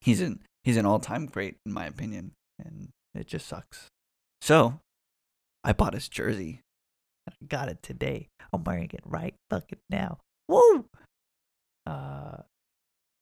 he's 0.00 0.20
an 0.20 0.40
he's 0.62 0.76
an 0.76 0.86
all 0.86 1.00
time 1.00 1.26
great 1.26 1.56
in 1.66 1.72
my 1.72 1.86
opinion, 1.86 2.32
and 2.58 2.90
it 3.14 3.26
just 3.26 3.48
sucks. 3.48 3.88
So, 4.40 4.80
I 5.62 5.72
bought 5.72 5.94
his 5.94 6.08
jersey. 6.08 6.60
I 7.28 7.32
got 7.46 7.68
it 7.68 7.82
today. 7.82 8.28
I'm 8.52 8.64
wearing 8.64 8.90
it 8.92 9.02
right 9.04 9.34
fucking 9.50 9.78
now. 9.88 10.18
Woo! 10.48 10.86
Uh, 11.86 12.38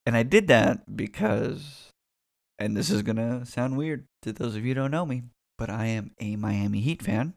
and 0.06 0.16
I 0.16 0.22
did 0.22 0.48
that 0.48 0.96
because, 0.96 1.90
and 2.58 2.76
this 2.76 2.90
is 2.90 3.02
gonna 3.02 3.44
sound 3.44 3.76
weird 3.76 4.04
to 4.22 4.32
those 4.32 4.56
of 4.56 4.64
you 4.64 4.74
don't 4.74 4.90
know 4.90 5.04
me, 5.04 5.24
but 5.58 5.68
I 5.68 5.86
am 5.86 6.12
a 6.20 6.36
Miami 6.36 6.80
Heat 6.80 7.02
fan. 7.02 7.34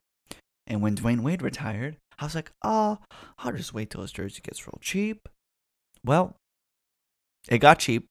And 0.68 0.82
when 0.82 0.96
Dwyane 0.96 1.22
Wade 1.22 1.42
retired, 1.42 1.98
I 2.18 2.24
was 2.24 2.36
like, 2.36 2.52
oh, 2.64 3.00
I'll 3.40 3.52
just 3.52 3.74
wait 3.74 3.90
till 3.90 4.02
his 4.02 4.12
jersey 4.12 4.42
gets 4.44 4.66
real 4.68 4.78
cheap. 4.80 5.28
Well, 6.06 6.36
it 7.50 7.58
got 7.58 7.80
cheap 7.80 8.06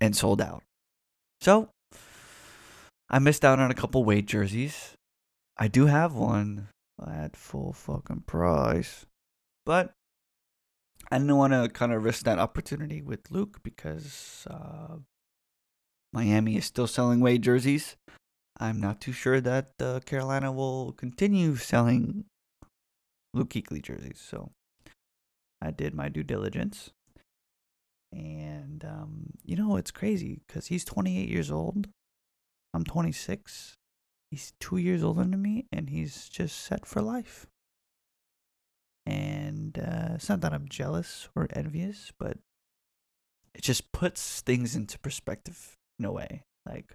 and 0.00 0.16
sold 0.16 0.40
out. 0.40 0.62
So 1.40 1.68
I 3.10 3.18
missed 3.18 3.44
out 3.44 3.58
on 3.58 3.70
a 3.70 3.74
couple 3.74 4.04
Wade 4.04 4.26
jerseys. 4.26 4.94
I 5.56 5.68
do 5.68 5.86
have 5.86 6.14
one 6.14 6.68
at 7.06 7.36
full 7.36 7.72
fucking 7.72 8.24
price. 8.26 9.06
But 9.64 9.92
I 11.10 11.18
didn't 11.18 11.36
want 11.36 11.52
to 11.52 11.68
kind 11.68 11.92
of 11.92 12.04
risk 12.04 12.24
that 12.24 12.38
opportunity 12.38 13.02
with 13.02 13.30
Luke 13.30 13.60
because 13.62 14.46
uh, 14.50 14.96
Miami 16.12 16.56
is 16.56 16.66
still 16.66 16.86
selling 16.86 17.20
Wade 17.20 17.42
jerseys. 17.42 17.96
I'm 18.60 18.80
not 18.80 19.00
too 19.00 19.12
sure 19.12 19.40
that 19.40 19.70
uh, 19.80 20.00
Carolina 20.00 20.52
will 20.52 20.92
continue 20.92 21.56
selling 21.56 22.24
Luke 23.32 23.50
Kuechly 23.50 23.82
jerseys. 23.82 24.20
So 24.20 24.50
I 25.62 25.70
did 25.70 25.94
my 25.94 26.08
due 26.08 26.24
diligence. 26.24 26.90
And, 28.12 28.84
um, 28.84 29.34
you 29.44 29.54
know, 29.56 29.76
it's 29.76 29.90
crazy 29.90 30.40
because 30.46 30.66
he's 30.66 30.84
28 30.84 31.28
years 31.28 31.50
old. 31.50 31.88
I'm 32.74 32.84
26. 32.84 33.74
He's 34.30 34.52
two 34.60 34.76
years 34.76 35.02
older 35.02 35.24
than 35.24 35.40
me, 35.40 35.66
and 35.72 35.88
he's 35.88 36.28
just 36.28 36.58
set 36.60 36.84
for 36.84 37.00
life. 37.00 37.46
And 39.06 39.78
uh, 39.78 40.14
it's 40.14 40.28
not 40.28 40.42
that 40.42 40.52
I'm 40.52 40.68
jealous 40.68 41.30
or 41.34 41.48
envious, 41.54 42.12
but 42.18 42.36
it 43.54 43.62
just 43.62 43.90
puts 43.90 44.42
things 44.42 44.76
into 44.76 44.98
perspective 44.98 45.76
in 45.98 46.04
a 46.04 46.12
way. 46.12 46.42
Like, 46.66 46.94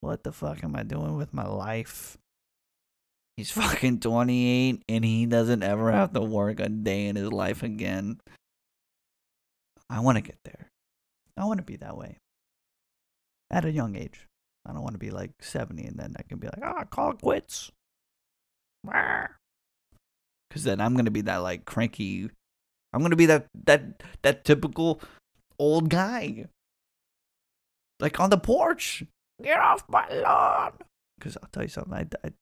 what 0.00 0.24
the 0.24 0.32
fuck 0.32 0.62
am 0.62 0.76
I 0.76 0.82
doing 0.82 1.16
with 1.16 1.32
my 1.32 1.46
life? 1.46 2.18
He's 3.36 3.50
fucking 3.52 4.00
28 4.00 4.82
and 4.88 5.04
he 5.04 5.26
doesn't 5.26 5.62
ever 5.62 5.90
have 5.90 6.12
to 6.12 6.20
work 6.20 6.60
a 6.60 6.68
day 6.68 7.06
in 7.06 7.16
his 7.16 7.32
life 7.32 7.62
again. 7.62 8.20
I 9.88 10.00
want 10.00 10.16
to 10.16 10.22
get 10.22 10.38
there. 10.44 10.68
I 11.36 11.46
want 11.46 11.58
to 11.58 11.64
be 11.64 11.76
that 11.76 11.96
way 11.96 12.18
at 13.50 13.64
a 13.64 13.70
young 13.70 13.96
age. 13.96 14.27
I 14.66 14.72
don't 14.72 14.82
want 14.82 14.94
to 14.94 14.98
be 14.98 15.10
like 15.10 15.32
70 15.40 15.84
and 15.84 15.98
then 15.98 16.14
I 16.18 16.22
can 16.22 16.38
be 16.38 16.46
like, 16.46 16.62
ah, 16.62 16.84
call 16.84 17.12
it 17.12 17.20
quits. 17.20 17.70
Because 18.84 20.64
then 20.64 20.80
I'm 20.80 20.94
going 20.94 21.06
to 21.06 21.10
be 21.10 21.22
that 21.22 21.38
like 21.38 21.64
cranky. 21.64 22.28
I'm 22.92 23.00
going 23.00 23.10
to 23.10 23.16
be 23.16 23.26
that, 23.26 23.46
that, 23.64 24.02
that 24.22 24.44
typical 24.44 25.00
old 25.58 25.88
guy. 25.88 26.46
Like 28.00 28.20
on 28.20 28.30
the 28.30 28.38
porch. 28.38 29.04
Get 29.42 29.58
off 29.58 29.84
my 29.88 30.08
lawn. 30.08 30.72
Because 31.18 31.36
I'll 31.42 31.48
tell 31.52 31.64
you 31.64 31.68
something. 31.68 31.94
I, 31.94 32.06
I, 32.26 32.32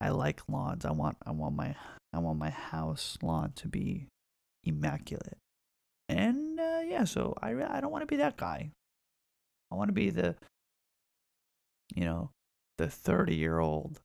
I 0.00 0.10
like 0.10 0.42
lawns. 0.48 0.84
I 0.84 0.92
want 0.92 1.16
I 1.24 1.30
want 1.30 1.56
my 1.56 1.74
I 2.12 2.18
want 2.18 2.38
my 2.38 2.50
house 2.50 3.16
lawn 3.22 3.52
to 3.56 3.68
be 3.68 4.08
immaculate. 4.62 5.38
And 6.08 6.60
uh, 6.60 6.82
yeah, 6.86 7.04
so 7.04 7.34
I 7.40 7.50
I 7.52 7.80
don't 7.80 7.90
want 7.90 8.02
to 8.02 8.06
be 8.06 8.16
that 8.16 8.36
guy. 8.36 8.70
I 9.70 9.74
want 9.76 9.88
to 9.88 9.94
be 9.94 10.10
the 10.10 10.36
you 11.92 12.04
know, 12.04 12.30
the 12.78 12.86
30-year-old 12.86 14.00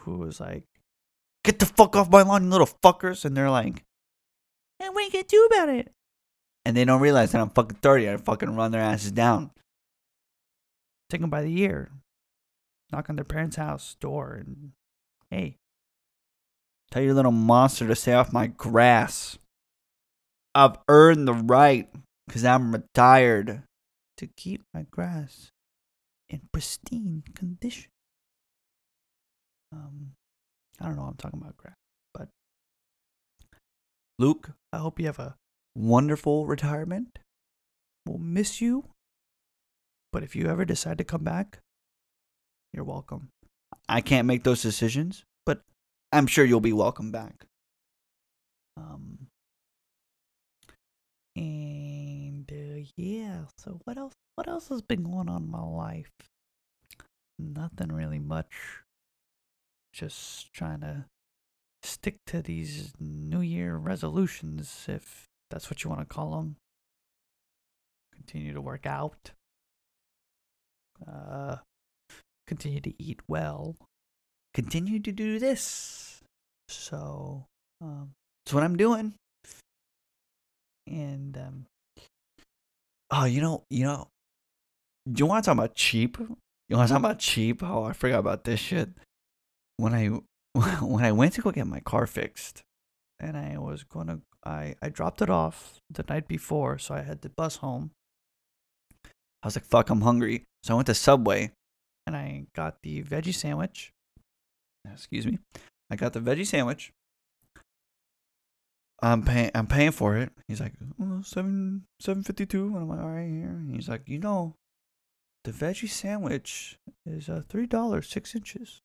who 0.00 0.18
was 0.18 0.40
like 0.40 0.64
get 1.44 1.58
the 1.58 1.66
fuck 1.66 1.96
off 1.96 2.10
my 2.10 2.22
lawn, 2.22 2.44
you 2.44 2.50
little 2.50 2.68
fuckers 2.82 3.24
and 3.24 3.36
they're 3.36 3.50
like 3.50 3.84
and 4.78 4.94
what 4.94 5.04
you 5.04 5.10
can 5.10 5.24
do 5.28 5.48
about 5.50 5.68
it? 5.68 5.92
And 6.64 6.76
they 6.76 6.84
don't 6.84 7.00
realize 7.00 7.32
that 7.32 7.40
I'm 7.40 7.50
fucking 7.50 7.78
30. 7.82 8.10
I 8.10 8.16
fucking 8.16 8.54
run 8.54 8.70
their 8.70 8.80
asses 8.80 9.12
down. 9.12 9.50
Take 11.08 11.20
them 11.20 11.30
by 11.30 11.42
the 11.42 11.60
ear. 11.60 11.90
Knock 12.92 13.08
on 13.08 13.16
their 13.16 13.24
parents' 13.24 13.56
house 13.56 13.96
door 14.00 14.34
and 14.34 14.72
Hey, 15.30 15.58
tell 16.90 17.02
your 17.02 17.14
little 17.14 17.30
monster 17.30 17.86
to 17.86 17.94
stay 17.94 18.14
off 18.14 18.32
my 18.32 18.48
grass. 18.48 19.38
I've 20.56 20.76
earned 20.88 21.28
the 21.28 21.34
right, 21.34 21.88
because 22.26 22.44
I'm 22.44 22.72
retired, 22.72 23.62
to 24.16 24.26
keep 24.36 24.62
my 24.74 24.86
grass 24.90 25.52
in 26.30 26.40
pristine 26.52 27.24
condition. 27.34 27.90
Um, 29.72 30.12
I 30.80 30.86
don't 30.86 30.96
know 30.96 31.02
I'm 31.02 31.14
talking 31.14 31.40
about 31.40 31.56
grass, 31.56 31.74
but 32.14 32.28
Luke, 34.18 34.52
I 34.72 34.78
hope 34.78 34.98
you 34.98 35.06
have 35.06 35.18
a 35.18 35.36
wonderful 35.74 36.46
retirement. 36.46 37.18
We'll 38.06 38.18
miss 38.18 38.60
you, 38.60 38.86
but 40.12 40.22
if 40.22 40.34
you 40.34 40.48
ever 40.48 40.64
decide 40.64 40.98
to 40.98 41.04
come 41.04 41.22
back, 41.22 41.58
you're 42.72 42.84
welcome. 42.84 43.28
I 43.88 44.00
can't 44.00 44.26
make 44.26 44.44
those 44.44 44.62
decisions, 44.62 45.24
but 45.44 45.62
I'm 46.12 46.26
sure 46.26 46.44
you'll 46.44 46.60
be 46.60 46.72
welcome 46.72 47.10
back. 47.12 47.46
Um, 48.76 49.26
and 51.36 51.69
yeah, 52.96 53.44
so 53.58 53.80
what 53.84 53.96
else? 53.96 54.12
What 54.34 54.48
else 54.48 54.68
has 54.68 54.82
been 54.82 55.02
going 55.02 55.28
on 55.28 55.44
in 55.44 55.50
my 55.50 55.62
life? 55.62 56.10
Nothing 57.38 57.92
really 57.92 58.18
much. 58.18 58.82
Just 59.92 60.52
trying 60.52 60.80
to 60.80 61.04
stick 61.82 62.16
to 62.26 62.42
these 62.42 62.92
New 62.98 63.40
Year 63.40 63.76
resolutions, 63.76 64.86
if 64.88 65.26
that's 65.50 65.70
what 65.70 65.82
you 65.82 65.90
want 65.90 66.00
to 66.00 66.14
call 66.14 66.36
them. 66.36 66.56
Continue 68.14 68.52
to 68.52 68.60
work 68.60 68.86
out. 68.86 69.32
Uh, 71.06 71.56
continue 72.46 72.80
to 72.80 72.92
eat 72.98 73.20
well, 73.28 73.76
continue 74.52 74.98
to 74.98 75.12
do 75.12 75.38
this. 75.38 76.20
So, 76.68 77.46
um, 77.80 78.10
that's 78.44 78.52
what 78.52 78.64
I'm 78.64 78.76
doing. 78.76 79.14
And, 80.86 81.36
um, 81.38 81.66
oh, 83.10 83.24
you 83.24 83.40
know, 83.40 83.64
you 83.70 83.84
know, 83.84 84.08
you 85.06 85.26
want 85.26 85.44
to 85.44 85.48
talk 85.48 85.58
about 85.58 85.74
cheap? 85.74 86.18
You 86.18 86.76
want 86.76 86.88
to 86.88 86.94
talk 86.94 87.00
about 87.00 87.18
cheap? 87.18 87.62
Oh, 87.62 87.84
I 87.84 87.92
forgot 87.92 88.20
about 88.20 88.44
this 88.44 88.60
shit. 88.60 88.90
When 89.76 89.94
I 89.94 90.08
when 90.84 91.04
I 91.04 91.12
went 91.12 91.34
to 91.34 91.42
go 91.42 91.50
get 91.50 91.66
my 91.66 91.80
car 91.80 92.06
fixed, 92.06 92.62
and 93.18 93.36
I 93.36 93.58
was 93.58 93.84
gonna, 93.84 94.20
I 94.44 94.74
I 94.82 94.88
dropped 94.88 95.22
it 95.22 95.30
off 95.30 95.80
the 95.90 96.04
night 96.08 96.28
before, 96.28 96.78
so 96.78 96.94
I 96.94 97.02
had 97.02 97.22
to 97.22 97.28
bus 97.28 97.56
home. 97.56 97.90
I 99.42 99.46
was 99.46 99.56
like, 99.56 99.64
"Fuck, 99.64 99.90
I'm 99.90 100.02
hungry," 100.02 100.44
so 100.62 100.74
I 100.74 100.76
went 100.76 100.86
to 100.86 100.94
Subway 100.94 101.52
and 102.06 102.16
I 102.16 102.46
got 102.54 102.82
the 102.82 103.02
veggie 103.02 103.34
sandwich. 103.34 103.92
Excuse 104.90 105.26
me. 105.26 105.38
I 105.90 105.96
got 105.96 106.12
the 106.12 106.20
veggie 106.20 106.46
sandwich. 106.46 106.92
I'm 109.02 109.22
paying. 109.22 109.50
I'm 109.54 109.66
paying 109.66 109.92
for 109.92 110.16
it. 110.16 110.30
He's 110.48 110.60
like 110.60 110.74
oh, 111.00 111.22
seven 111.22 111.86
seven 112.00 112.22
fifty 112.22 112.46
two, 112.46 112.66
and 112.66 112.76
I'm 112.76 112.88
like, 112.88 113.00
all 113.00 113.10
right 113.10 113.28
here. 113.28 113.48
And 113.48 113.74
he's 113.74 113.88
like, 113.88 114.08
you 114.08 114.18
know, 114.18 114.56
the 115.44 115.52
veggie 115.52 115.88
sandwich 115.88 116.78
is 117.06 117.28
uh, 117.28 117.42
three 117.48 117.66
dollars 117.66 118.08
six 118.08 118.34
inches. 118.34 118.82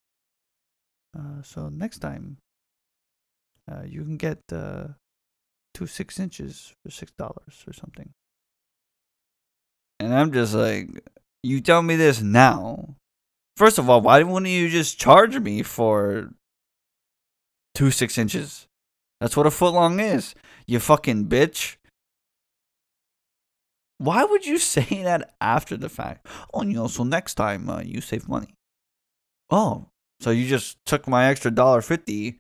Uh, 1.17 1.41
so 1.43 1.69
next 1.69 1.99
time, 1.99 2.37
uh, 3.71 3.83
you 3.85 4.03
can 4.03 4.17
get 4.17 4.39
uh, 4.51 4.87
two 5.73 5.87
six 5.87 6.19
inches 6.19 6.73
for 6.83 6.91
six 6.91 7.11
dollars 7.11 7.63
or 7.67 7.73
something. 7.73 8.11
And 9.99 10.13
I'm 10.13 10.31
just 10.31 10.53
like, 10.53 10.89
you 11.41 11.61
tell 11.61 11.81
me 11.81 11.95
this 11.95 12.21
now, 12.21 12.95
First 13.55 13.77
of 13.77 13.89
all, 13.89 14.01
why 14.01 14.21
wouldn't 14.21 14.51
you 14.51 14.69
just 14.69 14.99
charge 14.99 15.39
me 15.39 15.63
for 15.63 16.33
two 17.73 17.89
six 17.89 18.17
inches? 18.17 18.67
That's 19.25 19.35
what 19.35 19.47
a 19.47 19.49
foot 19.49 19.73
long 19.73 19.99
is. 19.99 20.35
You 20.67 20.79
fucking 20.79 21.25
bitch. 21.25 21.77
Why 23.97 24.23
would 24.23 24.45
you 24.45 24.59
say 24.75 25.01
that 25.01 25.33
after 25.41 25.75
the 25.75 25.89
fact? 25.89 26.27
Oh, 26.53 26.61
you 26.61 26.73
know, 26.73 26.85
so 26.85 27.03
next 27.03 27.33
time 27.33 27.67
uh, 27.67 27.81
you 27.81 28.01
save 28.01 28.29
money. 28.29 28.53
Oh, 29.49 29.87
so 30.19 30.29
you 30.29 30.47
just 30.47 30.77
took 30.85 31.07
my 31.07 31.25
extra 31.25 31.49
dollar 31.49 31.81
fifty, 31.81 32.37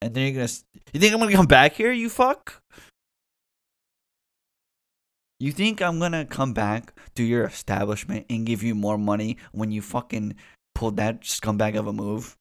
and 0.00 0.14
then 0.14 0.26
you're 0.26 0.46
gonna. 0.46 0.52
You 0.92 1.00
think 1.00 1.12
I'm 1.12 1.18
gonna 1.18 1.32
come 1.32 1.46
back 1.46 1.72
here? 1.72 1.90
You 1.90 2.08
fuck. 2.08 2.62
You 5.40 5.50
think 5.50 5.82
I'm 5.82 5.98
gonna 5.98 6.24
come 6.24 6.52
back 6.52 6.94
to 7.16 7.24
your 7.24 7.46
establishment 7.46 8.26
and 8.30 8.46
give 8.46 8.62
you 8.62 8.76
more 8.76 8.96
money 8.96 9.38
when 9.50 9.72
you 9.72 9.82
fucking 9.82 10.36
pulled 10.72 10.98
that 10.98 11.22
scumbag 11.22 11.76
of 11.76 11.88
a 11.88 11.92
move. 11.92 12.36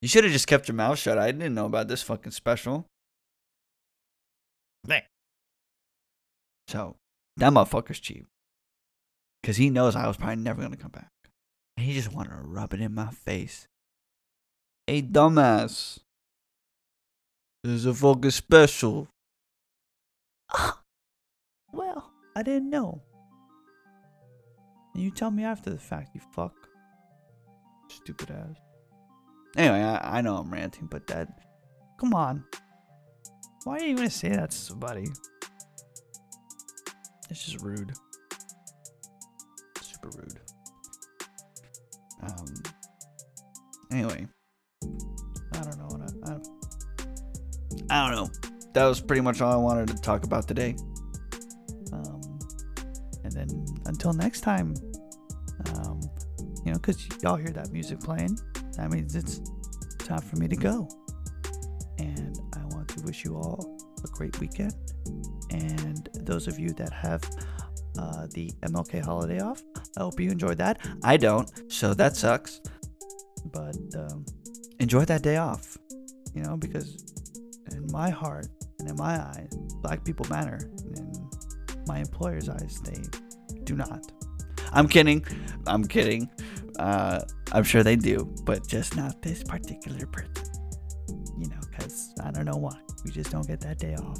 You 0.00 0.08
should 0.08 0.24
have 0.24 0.32
just 0.32 0.46
kept 0.46 0.66
your 0.66 0.76
mouth 0.76 0.98
shut. 0.98 1.18
I 1.18 1.30
didn't 1.30 1.54
know 1.54 1.66
about 1.66 1.88
this 1.88 2.00
fucking 2.00 2.32
special. 2.32 2.86
Dang. 4.86 5.02
So, 6.68 6.96
that 7.36 7.52
motherfucker's 7.52 8.00
cheap. 8.00 8.26
Because 9.42 9.56
he 9.56 9.70
knows 9.70 9.96
I 9.96 10.06
was 10.06 10.16
probably 10.16 10.36
never 10.36 10.60
going 10.60 10.72
to 10.72 10.78
come 10.78 10.90
back. 10.90 11.10
And 11.76 11.86
he 11.86 11.92
just 11.92 12.12
wanted 12.12 12.30
to 12.30 12.42
rub 12.42 12.72
it 12.72 12.80
in 12.80 12.94
my 12.94 13.10
face. 13.10 13.68
Hey, 14.86 15.02
dumbass. 15.02 15.98
This 17.62 17.72
is 17.72 17.86
a 17.86 17.94
fucking 17.94 18.30
special. 18.30 19.08
well, 21.72 22.10
I 22.36 22.42
didn't 22.42 22.70
know. 22.70 23.02
And 24.94 25.02
you 25.02 25.10
tell 25.10 25.30
me 25.30 25.44
after 25.44 25.70
the 25.70 25.78
fact, 25.78 26.14
you 26.14 26.20
fuck. 26.34 26.54
Stupid 27.88 28.30
ass. 28.30 28.56
Anyway, 29.56 29.82
I, 29.82 30.18
I 30.18 30.20
know 30.20 30.36
I'm 30.36 30.52
ranting, 30.52 30.86
but 30.86 31.06
that. 31.08 31.28
Come 31.98 32.14
on. 32.14 32.44
Why 33.64 33.78
are 33.78 33.82
you 33.82 33.96
gonna 33.96 34.10
say 34.10 34.28
that 34.28 34.50
to 34.50 34.56
somebody? 34.56 35.06
It's 37.30 37.44
just 37.44 37.62
rude. 37.62 37.92
Super 39.80 40.10
rude. 40.18 40.38
Um. 42.22 42.46
Anyway. 43.90 44.26
I 44.82 45.58
don't 45.62 45.78
know 45.78 45.88
what 45.88 46.02
I, 46.28 46.32
I. 46.32 48.04
I 48.04 48.10
don't 48.10 48.16
know. 48.16 48.50
That 48.74 48.84
was 48.84 49.00
pretty 49.00 49.22
much 49.22 49.40
all 49.40 49.52
I 49.52 49.56
wanted 49.56 49.88
to 49.88 50.00
talk 50.02 50.24
about 50.24 50.46
today. 50.46 50.76
Um. 51.92 52.38
And 53.24 53.32
then 53.32 53.48
until 53.86 54.12
next 54.12 54.42
time. 54.42 54.74
Um 55.74 56.00
you 56.64 56.72
know, 56.72 56.78
because 56.78 57.06
y'all 57.22 57.36
hear 57.36 57.50
that 57.50 57.72
music 57.72 58.00
playing. 58.00 58.38
That 58.76 58.90
means 58.90 59.14
it's 59.14 59.40
time 59.98 60.20
for 60.20 60.36
me 60.36 60.48
to 60.48 60.56
go. 60.56 60.88
And 61.98 62.33
wish 63.04 63.24
you 63.24 63.36
all 63.36 63.78
a 64.04 64.08
great 64.08 64.38
weekend. 64.40 64.74
And 65.50 66.08
those 66.14 66.48
of 66.48 66.58
you 66.58 66.70
that 66.74 66.92
have 66.92 67.22
uh, 67.98 68.26
the 68.32 68.50
MLK 68.62 69.04
holiday 69.04 69.40
off, 69.40 69.62
I 69.96 70.02
hope 70.02 70.18
you 70.18 70.30
enjoyed 70.30 70.58
that. 70.58 70.80
I 71.02 71.16
don't, 71.16 71.50
so 71.70 71.94
that 71.94 72.16
sucks. 72.16 72.60
But 73.52 73.76
um, 73.96 74.24
enjoy 74.80 75.04
that 75.04 75.22
day 75.22 75.36
off, 75.36 75.76
you 76.34 76.42
know, 76.42 76.56
because 76.56 77.04
in 77.72 77.86
my 77.92 78.10
heart 78.10 78.46
and 78.80 78.88
in 78.88 78.96
my 78.96 79.20
eyes, 79.20 79.50
black 79.82 80.04
people 80.04 80.26
matter. 80.28 80.58
In 80.96 81.28
my 81.86 81.98
employer's 81.98 82.48
eyes, 82.48 82.80
they 82.84 83.02
do 83.64 83.76
not. 83.76 84.10
I'm 84.72 84.88
kidding. 84.88 85.24
I'm 85.66 85.84
kidding. 85.84 86.28
Uh, 86.78 87.20
I'm 87.52 87.62
sure 87.62 87.82
they 87.82 87.96
do, 87.96 88.34
but 88.44 88.66
just 88.66 88.96
not 88.96 89.22
this 89.22 89.44
particular 89.44 90.06
person. 90.06 90.44
You 91.38 91.48
know, 91.48 91.60
because 91.70 92.12
I 92.22 92.30
don't 92.30 92.46
know 92.46 92.56
why. 92.56 92.83
We 93.04 93.10
just 93.10 93.30
don't 93.30 93.46
get 93.46 93.60
that 93.60 93.78
day 93.78 93.94
off. 93.94 94.18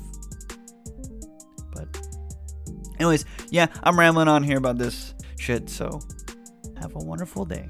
But, 1.73 1.89
anyways, 2.99 3.25
yeah, 3.51 3.67
I'm 3.83 3.99
rambling 3.99 4.29
on 4.29 4.43
here 4.43 4.59
about 4.59 4.79
this 4.79 5.15
shit, 5.39 5.69
so 5.69 6.01
have 6.81 6.95
a 6.95 6.99
wonderful 6.99 7.45
day. 7.45 7.69